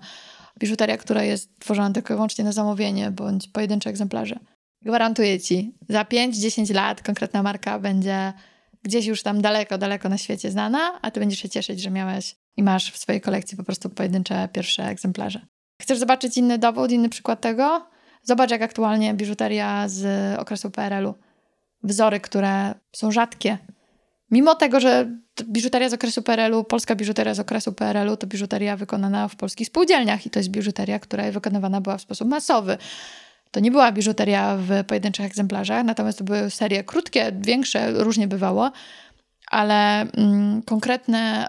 biżuteria, 0.58 0.96
która 0.96 1.22
jest 1.22 1.60
tworzona 1.60 1.90
tylko 1.94 2.14
i 2.14 2.16
wyłącznie 2.16 2.44
na 2.44 2.52
zamówienie, 2.52 3.10
bądź 3.10 3.48
pojedyncze 3.48 3.90
egzemplarze. 3.90 4.38
Gwarantuję 4.82 5.40
ci, 5.40 5.74
za 5.88 6.02
5-10 6.02 6.74
lat 6.74 7.02
konkretna 7.02 7.42
marka 7.42 7.78
będzie 7.78 8.32
gdzieś 8.82 9.06
już 9.06 9.22
tam 9.22 9.42
daleko, 9.42 9.78
daleko 9.78 10.08
na 10.08 10.18
świecie 10.18 10.50
znana, 10.50 10.98
a 11.02 11.10
ty 11.10 11.20
będziesz 11.20 11.38
się 11.38 11.48
cieszyć, 11.48 11.80
że 11.80 11.90
miałeś 11.90 12.36
i 12.56 12.62
masz 12.62 12.92
w 12.92 12.98
swojej 12.98 13.20
kolekcji 13.20 13.56
po 13.56 13.64
prostu 13.64 13.90
pojedyncze 13.90 14.48
pierwsze 14.52 14.84
egzemplarze. 14.84 15.46
Chcesz 15.82 15.98
zobaczyć 15.98 16.36
inny 16.36 16.58
dowód, 16.58 16.90
inny 16.90 17.08
przykład 17.08 17.40
tego? 17.40 17.86
Zobacz, 18.22 18.50
jak 18.50 18.62
aktualnie 18.62 19.14
biżuteria 19.14 19.88
z 19.88 20.38
okresu 20.38 20.70
PRL-u. 20.70 21.14
Wzory, 21.82 22.20
które 22.20 22.74
są 22.96 23.10
rzadkie. 23.10 23.58
Mimo 24.30 24.54
tego, 24.54 24.80
że 24.80 25.10
biżuteria 25.44 25.88
z 25.88 25.92
okresu 25.94 26.22
PRL-u, 26.22 26.64
polska 26.64 26.94
biżuteria 26.96 27.34
z 27.34 27.40
okresu 27.40 27.72
PRL-u 27.72 28.16
to 28.16 28.26
biżuteria 28.26 28.76
wykonana 28.76 29.28
w 29.28 29.36
polskich 29.36 29.66
spółdzielniach 29.66 30.26
i 30.26 30.30
to 30.30 30.38
jest 30.38 30.48
biżuteria, 30.48 30.98
która 30.98 31.32
wykonywana 31.32 31.80
była 31.80 31.98
w 31.98 32.02
sposób 32.02 32.28
masowy. 32.28 32.78
To 33.50 33.60
nie 33.60 33.70
była 33.70 33.92
biżuteria 33.92 34.56
w 34.56 34.84
pojedynczych 34.84 35.26
egzemplarzach, 35.26 35.84
natomiast 35.84 36.18
to 36.18 36.24
były 36.24 36.50
serie 36.50 36.84
krótkie, 36.84 37.32
większe, 37.40 37.92
różnie 37.92 38.28
bywało, 38.28 38.70
ale 39.46 40.00
mm, 40.00 40.62
konkretne 40.62 41.48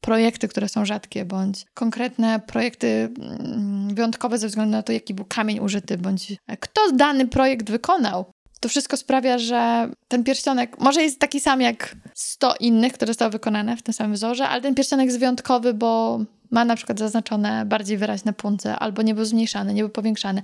projekty, 0.00 0.48
które 0.48 0.68
są 0.68 0.84
rzadkie, 0.84 1.24
bądź 1.24 1.64
konkretne 1.74 2.40
projekty 2.40 3.08
mm, 3.20 3.94
wyjątkowe 3.94 4.38
ze 4.38 4.48
względu 4.48 4.72
na 4.72 4.82
to, 4.82 4.92
jaki 4.92 5.14
był 5.14 5.24
kamień 5.24 5.60
użyty, 5.60 5.98
bądź 5.98 6.32
kto 6.60 6.92
dany 6.92 7.28
projekt 7.28 7.70
wykonał. 7.70 8.32
To 8.62 8.68
wszystko 8.68 8.96
sprawia, 8.96 9.38
że 9.38 9.90
ten 10.08 10.24
pierścionek 10.24 10.80
może 10.80 11.02
jest 11.02 11.18
taki 11.18 11.40
sam 11.40 11.60
jak 11.60 11.96
100 12.14 12.54
innych, 12.60 12.92
które 12.92 13.12
zostały 13.12 13.30
wykonane 13.30 13.76
w 13.76 13.82
tym 13.82 13.94
samym 13.94 14.12
wzorze, 14.12 14.48
ale 14.48 14.62
ten 14.62 14.74
pierścionek 14.74 15.06
jest 15.06 15.18
wyjątkowy, 15.18 15.74
bo 15.74 16.20
ma 16.50 16.64
na 16.64 16.76
przykład 16.76 16.98
zaznaczone 16.98 17.64
bardziej 17.66 17.96
wyraźne 17.96 18.32
punce, 18.32 18.76
albo 18.76 19.02
nie 19.02 19.14
był 19.14 19.24
zmniejszany, 19.24 19.74
nie 19.74 19.82
był 19.82 19.90
powiększany. 19.90 20.42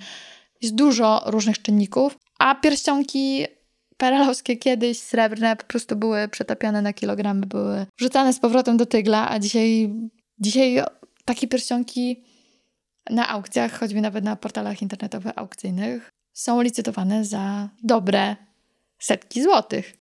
Jest 0.63 0.75
dużo 0.75 1.23
różnych 1.27 1.63
czynników, 1.63 2.19
a 2.39 2.55
pierścionki 2.55 3.47
perelowskie 3.97 4.57
kiedyś, 4.57 4.99
srebrne, 4.99 5.57
po 5.57 5.65
prostu 5.65 5.97
były 5.97 6.29
przetapiane 6.29 6.83
na 6.83 6.93
kilogramy, 6.93 7.47
były 7.47 7.87
wrzucane 7.99 8.33
z 8.33 8.39
powrotem 8.41 8.77
do 8.77 8.87
tygla, 8.87 9.31
a 9.31 9.39
dzisiaj, 9.39 9.95
dzisiaj 10.39 10.83
takie 11.25 11.49
pierścionki 11.49 12.25
na 13.11 13.29
aukcjach, 13.29 13.81
choćby 13.81 14.01
nawet 14.01 14.25
na 14.25 14.37
portalach 14.37 14.83
internetowych 14.83 15.33
aukcyjnych, 15.37 16.11
są 16.39 16.63
licytowane 16.63 17.25
za 17.25 17.69
dobre 17.83 18.37
setki 18.99 19.43
złotych. 19.43 19.97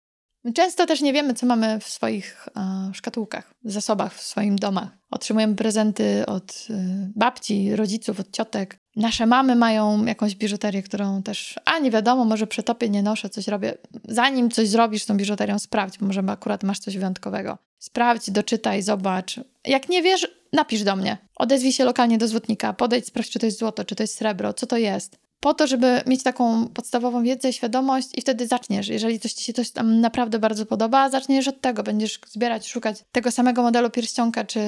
Często 0.55 0.87
też 0.87 1.01
nie 1.01 1.12
wiemy, 1.12 1.35
co 1.35 1.47
mamy 1.47 1.81
w 1.81 1.88
swoich 1.88 2.49
e, 2.57 2.90
szkatułkach, 2.94 3.55
zasobach, 3.64 4.14
w 4.14 4.23
swoim 4.23 4.57
domach. 4.57 4.88
Otrzymujemy 5.11 5.55
prezenty 5.55 6.27
od 6.27 6.66
e, 6.70 6.75
babci, 7.16 7.77
rodziców, 7.77 8.20
od 8.20 8.31
ciotek. 8.31 8.79
Nasze 8.97 9.27
mamy 9.27 9.57
mają 9.57 10.05
jakąś 10.05 10.35
biżuterię, 10.35 10.83
którą 10.83 11.23
też, 11.23 11.61
a 11.64 11.79
nie 11.79 11.90
wiadomo, 11.90 12.25
może 12.25 12.47
przetopię, 12.47 12.88
nie 12.88 13.03
noszę, 13.03 13.31
coś 13.31 13.49
robię. 13.49 13.75
Zanim 14.09 14.51
coś 14.51 14.68
zrobisz 14.68 15.03
z 15.03 15.07
tą 15.07 15.16
biżuterią, 15.16 15.59
sprawdź, 15.59 16.01
może 16.01 16.23
akurat 16.29 16.62
masz 16.62 16.79
coś 16.79 16.97
wyjątkowego. 16.97 17.59
Sprawdź, 17.79 18.31
doczytaj, 18.31 18.83
zobacz. 18.83 19.40
Jak 19.64 19.88
nie 19.88 20.03
wiesz, 20.03 20.29
napisz 20.53 20.83
do 20.83 20.97
mnie. 20.97 21.18
Odezwij 21.37 21.73
się 21.73 21.85
lokalnie 21.85 22.18
do 22.18 22.29
złotnika, 22.29 22.73
podejdź, 22.73 23.07
sprawdź, 23.07 23.31
czy 23.31 23.38
to 23.38 23.47
jest 23.47 23.59
złoto, 23.59 23.85
czy 23.85 23.94
to 23.94 24.03
jest 24.03 24.14
srebro, 24.14 24.53
co 24.53 24.66
to 24.66 24.77
jest 24.77 25.23
po 25.44 25.54
to, 25.54 25.66
żeby 25.66 26.02
mieć 26.07 26.22
taką 26.22 26.68
podstawową 26.68 27.22
wiedzę, 27.22 27.52
świadomość 27.52 28.09
i 28.14 28.20
wtedy 28.20 28.46
zaczniesz. 28.46 28.88
Jeżeli 28.88 29.20
coś 29.20 29.33
ci 29.33 29.44
się 29.44 29.52
coś 29.52 29.70
tam 29.70 30.00
naprawdę 30.00 30.38
bardzo 30.38 30.66
podoba, 30.66 31.11
zaczniesz 31.11 31.48
od 31.48 31.61
tego. 31.61 31.83
Będziesz 31.83 32.20
zbierać, 32.26 32.68
szukać 32.68 32.96
tego 33.12 33.30
samego 33.30 33.62
modelu 33.62 33.90
pierścionka 33.90 34.44
czy 34.44 34.61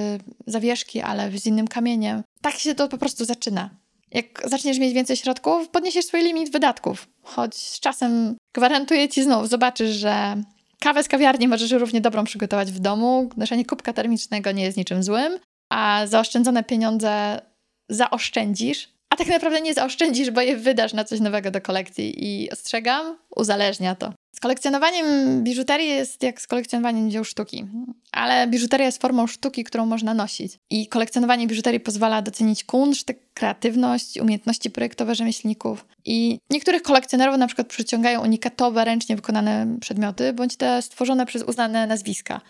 zawieszki, 0.47 1.01
ale 1.01 1.39
z 1.39 1.47
innym 1.47 1.69
kamieniem. 1.69 2.23
Tak 2.41 2.55
się 2.55 2.75
to 2.75 2.89
po 2.89 2.99
prostu 2.99 3.25
zaczyna. 3.25 3.71
Jak 4.13 4.43
zaczniesz 4.45 4.79
mieć 4.79 4.95
więcej 4.95 5.17
środków, 5.17 5.69
podniesiesz 5.69 6.05
swój 6.05 6.23
limit 6.23 6.53
wydatków. 6.53 7.09
Choć 7.23 7.55
z 7.55 7.81
czasem 7.81 8.37
gwarantuję 8.55 9.09
ci 9.09 9.23
znów, 9.23 9.49
zobaczysz, 9.49 9.91
że 9.91 10.43
kawę 10.81 11.03
z 11.03 11.09
kawiarni 11.09 11.49
możesz 11.49 11.71
równie 11.71 12.01
dobrą 12.01 12.25
przygotować 12.25 12.73
w 12.73 12.79
domu. 12.79 13.29
Noszenie 13.37 13.65
kubka 13.65 13.93
termicznego 13.93 14.53
nie 14.53 14.65
jest 14.65 14.77
niczym 14.77 15.03
złym, 15.03 15.39
a 15.71 16.07
zaoszczędzone 16.07 16.65
pieniądze 16.65 17.41
zaoszczędzisz, 17.89 18.96
a 19.17 19.19
tak 19.19 19.29
naprawdę 19.29 19.61
nie 19.61 19.75
zaoszczędzisz, 19.75 20.31
bo 20.31 20.41
je 20.41 20.57
wydasz 20.57 20.93
na 20.93 21.05
coś 21.05 21.21
nowego 21.21 21.51
do 21.51 21.61
kolekcji. 21.61 22.25
I 22.25 22.51
ostrzegam, 22.51 23.17
uzależnia 23.37 23.95
to. 23.95 24.13
Z 24.35 24.41
kolekcjonowaniem 24.41 25.07
biżuterii 25.45 25.89
jest 25.89 26.23
jak 26.23 26.41
z 26.41 26.47
kolekcjonowaniem 26.47 27.11
dzieł 27.11 27.25
sztuki, 27.25 27.67
ale 28.13 28.47
biżuteria 28.47 28.87
jest 28.87 29.03
formą 29.03 29.27
sztuki, 29.27 29.65
którą 29.65 29.87
można 29.87 30.15
nosić. 30.15 30.59
I 30.71 30.87
kolekcjonowanie 30.87 31.47
biżuterii 31.47 31.81
pozwala 31.81 32.23
docenić 32.23 32.65
kunszt, 32.65 33.13
kreatywność, 33.35 34.21
umiejętności 34.21 34.71
projektowe 34.71 35.15
rzemieślników. 35.15 35.87
I 36.05 36.39
niektórych 36.51 36.83
kolekcjonerów 36.83 37.39
na 37.39 37.47
przykład 37.47 37.67
przyciągają 37.67 38.23
unikatowe, 38.23 38.85
ręcznie 38.85 39.17
wykonane 39.17 39.77
przedmioty, 39.81 40.33
bądź 40.33 40.57
te 40.57 40.83
stworzone 40.83 41.27
przez 41.27 41.43
uznane 41.43 41.87
nazwiska. 41.87 42.41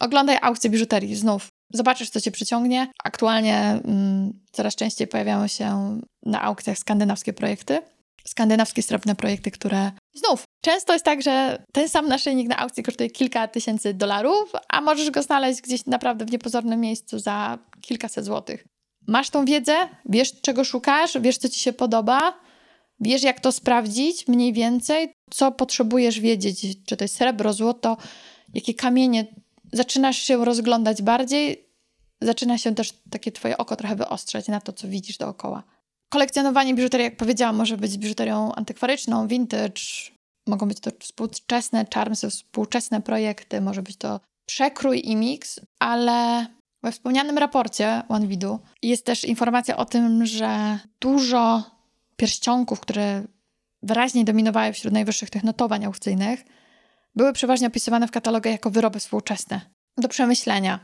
Oglądaj 0.00 0.38
aukcje 0.42 0.70
biżuterii 0.70 1.16
znów. 1.16 1.48
Zobaczysz, 1.72 2.10
co 2.10 2.20
cię 2.20 2.30
przyciągnie. 2.30 2.88
Aktualnie 3.04 3.58
mm, 3.58 4.32
coraz 4.52 4.74
częściej 4.74 5.06
pojawiają 5.06 5.46
się 5.46 6.00
na 6.22 6.42
aukcjach 6.42 6.78
skandynawskie 6.78 7.32
projekty. 7.32 7.80
Skandynawskie 8.26 8.82
srebrne 8.82 9.14
projekty, 9.14 9.50
które 9.50 9.92
znów 10.14 10.44
często 10.60 10.92
jest 10.92 11.04
tak, 11.04 11.22
że 11.22 11.62
ten 11.72 11.88
sam 11.88 12.08
naszyjnik 12.08 12.48
na 12.48 12.56
aukcji 12.56 12.82
kosztuje 12.82 13.10
kilka 13.10 13.48
tysięcy 13.48 13.94
dolarów, 13.94 14.52
a 14.68 14.80
możesz 14.80 15.10
go 15.10 15.22
znaleźć 15.22 15.60
gdzieś 15.60 15.86
naprawdę 15.86 16.24
w 16.24 16.32
niepozornym 16.32 16.80
miejscu 16.80 17.18
za 17.18 17.58
kilkaset 17.80 18.24
złotych. 18.24 18.64
Masz 19.06 19.30
tą 19.30 19.44
wiedzę, 19.44 19.76
wiesz 20.08 20.40
czego 20.40 20.64
szukasz, 20.64 21.20
wiesz 21.20 21.38
co 21.38 21.48
ci 21.48 21.60
się 21.60 21.72
podoba, 21.72 22.40
wiesz 23.00 23.22
jak 23.22 23.40
to 23.40 23.52
sprawdzić 23.52 24.28
mniej 24.28 24.52
więcej, 24.52 25.12
co 25.30 25.52
potrzebujesz 25.52 26.20
wiedzieć, 26.20 26.66
czy 26.86 26.96
to 26.96 27.04
jest 27.04 27.16
srebro, 27.16 27.52
złoto, 27.52 27.96
jakie 28.54 28.74
kamienie 28.74 29.26
zaczynasz 29.72 30.16
się 30.16 30.44
rozglądać 30.44 31.02
bardziej, 31.02 31.68
zaczyna 32.22 32.58
się 32.58 32.74
też 32.74 32.92
takie 33.10 33.32
twoje 33.32 33.58
oko 33.58 33.76
trochę 33.76 33.96
wyostrzać 33.96 34.48
na 34.48 34.60
to, 34.60 34.72
co 34.72 34.88
widzisz 34.88 35.18
dookoła. 35.18 35.62
Kolekcjonowanie 36.12 36.74
biżuterii, 36.74 37.04
jak 37.04 37.16
powiedziałam, 37.16 37.56
może 37.56 37.76
być 37.76 37.98
biżuterią 37.98 38.52
antykwaryczną, 38.54 39.28
vintage, 39.28 39.82
mogą 40.46 40.68
być 40.68 40.80
to 40.80 40.90
współczesne 41.00 41.86
charmsy, 41.94 42.30
współczesne 42.30 43.02
projekty, 43.02 43.60
może 43.60 43.82
być 43.82 43.96
to 43.96 44.20
przekrój 44.46 45.02
i 45.04 45.16
mix, 45.16 45.60
ale 45.78 46.46
we 46.82 46.92
wspomnianym 46.92 47.38
raporcie 47.38 48.02
OneVidu 48.08 48.58
jest 48.82 49.04
też 49.04 49.24
informacja 49.24 49.76
o 49.76 49.84
tym, 49.84 50.26
że 50.26 50.78
dużo 51.00 51.62
pierścionków, 52.16 52.80
które 52.80 53.24
wyraźnie 53.82 54.24
dominowały 54.24 54.72
wśród 54.72 54.92
najwyższych 54.92 55.30
tych 55.30 55.44
notowań 55.44 55.84
aukcyjnych, 55.84 56.44
były 57.18 57.32
przeważnie 57.32 57.66
opisywane 57.66 58.08
w 58.08 58.10
katalogach 58.10 58.52
jako 58.52 58.70
wyroby 58.70 59.00
współczesne. 59.00 59.60
Do 59.96 60.08
przemyślenia, 60.08 60.80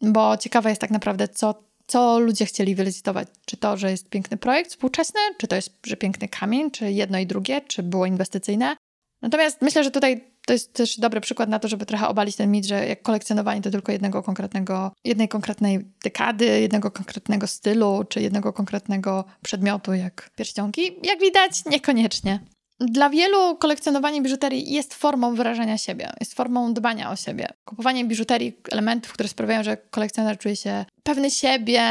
bo 0.00 0.36
ciekawe 0.36 0.68
jest 0.68 0.80
tak 0.80 0.90
naprawdę, 0.90 1.28
co, 1.28 1.54
co 1.86 2.18
ludzie 2.18 2.46
chcieli 2.46 2.74
wylicytować. 2.74 3.28
Czy 3.46 3.56
to, 3.56 3.76
że 3.76 3.90
jest 3.90 4.08
piękny 4.08 4.36
projekt 4.36 4.70
współczesny, 4.70 5.20
czy 5.38 5.48
to 5.48 5.56
jest, 5.56 5.78
że 5.86 5.96
piękny 5.96 6.28
kamień, 6.28 6.70
czy 6.70 6.92
jedno 6.92 7.18
i 7.18 7.26
drugie, 7.26 7.60
czy 7.60 7.82
było 7.82 8.06
inwestycyjne. 8.06 8.76
Natomiast 9.22 9.62
myślę, 9.62 9.84
że 9.84 9.90
tutaj 9.90 10.34
to 10.46 10.52
jest 10.52 10.72
też 10.72 11.00
dobry 11.00 11.20
przykład 11.20 11.48
na 11.48 11.58
to, 11.58 11.68
żeby 11.68 11.86
trochę 11.86 12.08
obalić 12.08 12.36
ten 12.36 12.50
mit, 12.50 12.66
że 12.66 12.86
jak 12.86 13.02
kolekcjonowanie 13.02 13.62
to 13.62 13.70
tylko 13.70 13.92
jednego 13.92 14.22
konkretnego, 14.22 14.92
jednej 15.04 15.28
konkretnej 15.28 15.84
dekady, 16.04 16.44
jednego 16.60 16.90
konkretnego 16.90 17.46
stylu, 17.46 18.04
czy 18.08 18.20
jednego 18.20 18.52
konkretnego 18.52 19.24
przedmiotu, 19.42 19.94
jak 19.94 20.30
pierścionki. 20.36 20.96
Jak 21.02 21.20
widać, 21.20 21.64
niekoniecznie. 21.64 22.40
Dla 22.80 23.10
wielu 23.10 23.56
kolekcjonowanie 23.56 24.22
biżuterii 24.22 24.72
jest 24.72 24.94
formą 24.94 25.34
wyrażania 25.34 25.78
siebie, 25.78 26.10
jest 26.20 26.34
formą 26.34 26.74
dbania 26.74 27.10
o 27.10 27.16
siebie. 27.16 27.48
Kupowanie 27.64 28.04
biżuterii, 28.04 28.60
elementów, 28.72 29.12
które 29.12 29.28
sprawiają, 29.28 29.62
że 29.62 29.76
kolekcjoner 29.76 30.38
czuje 30.38 30.56
się 30.56 30.84
pewny 31.02 31.30
siebie, 31.30 31.82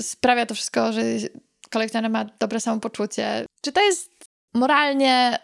sprawia 0.00 0.46
to 0.46 0.54
wszystko, 0.54 0.92
że 0.92 1.02
kolekcjoner 1.70 2.10
ma 2.10 2.24
dobre 2.40 2.60
samopoczucie. 2.60 3.46
Czy 3.60 3.72
to 3.72 3.80
jest 3.80 4.10
moralnie 4.54 5.38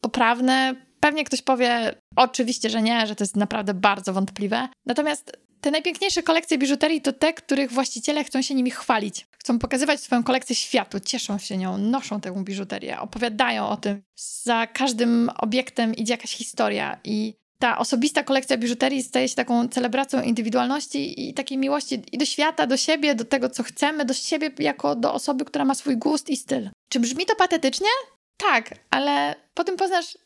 poprawne? 0.00 0.74
Pewnie 1.00 1.24
ktoś 1.24 1.42
powie, 1.42 1.94
oczywiście, 2.16 2.70
że 2.70 2.82
nie, 2.82 3.06
że 3.06 3.16
to 3.16 3.24
jest 3.24 3.36
naprawdę 3.36 3.74
bardzo 3.74 4.12
wątpliwe. 4.12 4.68
Natomiast 4.86 5.45
te 5.66 5.70
najpiękniejsze 5.70 6.22
kolekcje 6.22 6.58
biżuterii 6.58 7.00
to 7.00 7.12
te, 7.12 7.32
których 7.32 7.72
właściciele 7.72 8.24
chcą 8.24 8.42
się 8.42 8.54
nimi 8.54 8.70
chwalić. 8.70 9.26
Chcą 9.38 9.58
pokazywać 9.58 10.00
swoją 10.00 10.22
kolekcję 10.22 10.56
światu, 10.56 11.00
cieszą 11.00 11.38
się 11.38 11.56
nią, 11.56 11.78
noszą 11.78 12.20
tę 12.20 12.44
biżuterię, 12.44 13.00
opowiadają 13.00 13.68
o 13.68 13.76
tym. 13.76 14.02
Za 14.16 14.66
każdym 14.66 15.30
obiektem 15.38 15.94
idzie 15.94 16.12
jakaś 16.12 16.30
historia 16.30 16.98
i 17.04 17.34
ta 17.58 17.78
osobista 17.78 18.24
kolekcja 18.24 18.56
biżuterii 18.56 19.02
staje 19.02 19.28
się 19.28 19.34
taką 19.34 19.68
celebracją 19.68 20.22
indywidualności 20.22 21.28
i 21.28 21.34
takiej 21.34 21.58
miłości 21.58 22.02
i 22.12 22.18
do 22.18 22.24
świata, 22.24 22.66
do 22.66 22.76
siebie, 22.76 23.14
do 23.14 23.24
tego, 23.24 23.50
co 23.50 23.62
chcemy, 23.62 24.04
do 24.04 24.14
siebie 24.14 24.50
jako 24.58 24.94
do 24.94 25.14
osoby, 25.14 25.44
która 25.44 25.64
ma 25.64 25.74
swój 25.74 25.96
gust 25.96 26.30
i 26.30 26.36
styl. 26.36 26.70
Czy 26.88 27.00
brzmi 27.00 27.26
to 27.26 27.36
patetycznie? 27.36 27.88
Tak, 28.36 28.70
ale 28.90 29.34
potem 29.54 29.76
poznasz 29.76 30.18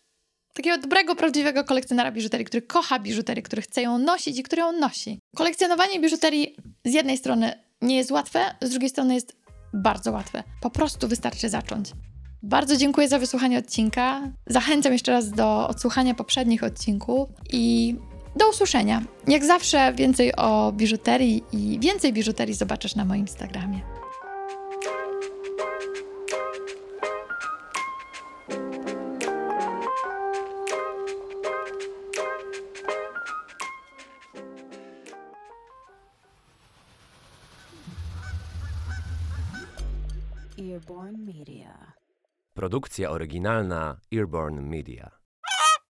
takiego 0.54 0.78
dobrego, 0.78 1.16
prawdziwego 1.16 1.64
kolekcjonera 1.64 2.12
biżuterii, 2.12 2.46
który 2.46 2.62
kocha 2.62 2.98
biżuterię, 2.98 3.42
który 3.42 3.62
chce 3.62 3.82
ją 3.82 3.98
nosić 3.98 4.38
i 4.38 4.42
który 4.42 4.62
ją 4.62 4.72
nosi. 4.72 5.18
Kolekcjonowanie 5.36 6.00
biżuterii 6.00 6.56
z 6.84 6.94
jednej 6.94 7.16
strony 7.16 7.52
nie 7.82 7.96
jest 7.96 8.10
łatwe, 8.10 8.40
z 8.62 8.70
drugiej 8.70 8.90
strony 8.90 9.14
jest 9.14 9.36
bardzo 9.74 10.12
łatwe. 10.12 10.42
Po 10.60 10.70
prostu 10.70 11.08
wystarczy 11.08 11.48
zacząć. 11.48 11.90
Bardzo 12.42 12.76
dziękuję 12.76 13.08
za 13.08 13.18
wysłuchanie 13.18 13.58
odcinka. 13.58 14.20
Zachęcam 14.46 14.92
jeszcze 14.92 15.12
raz 15.12 15.30
do 15.30 15.68
odsłuchania 15.68 16.14
poprzednich 16.14 16.64
odcinków 16.64 17.28
i 17.52 17.96
do 18.36 18.50
usłyszenia. 18.50 19.02
Jak 19.28 19.44
zawsze 19.44 19.92
więcej 19.92 20.36
o 20.36 20.72
biżuterii 20.72 21.44
i 21.52 21.78
więcej 21.80 22.12
biżuterii 22.12 22.54
zobaczysz 22.54 22.94
na 22.94 23.04
moim 23.04 23.20
Instagramie. 23.20 23.99
Produkcja 42.54 43.10
oryginalna 43.10 44.00
Earborn 44.12 44.60
Media. 44.60 45.19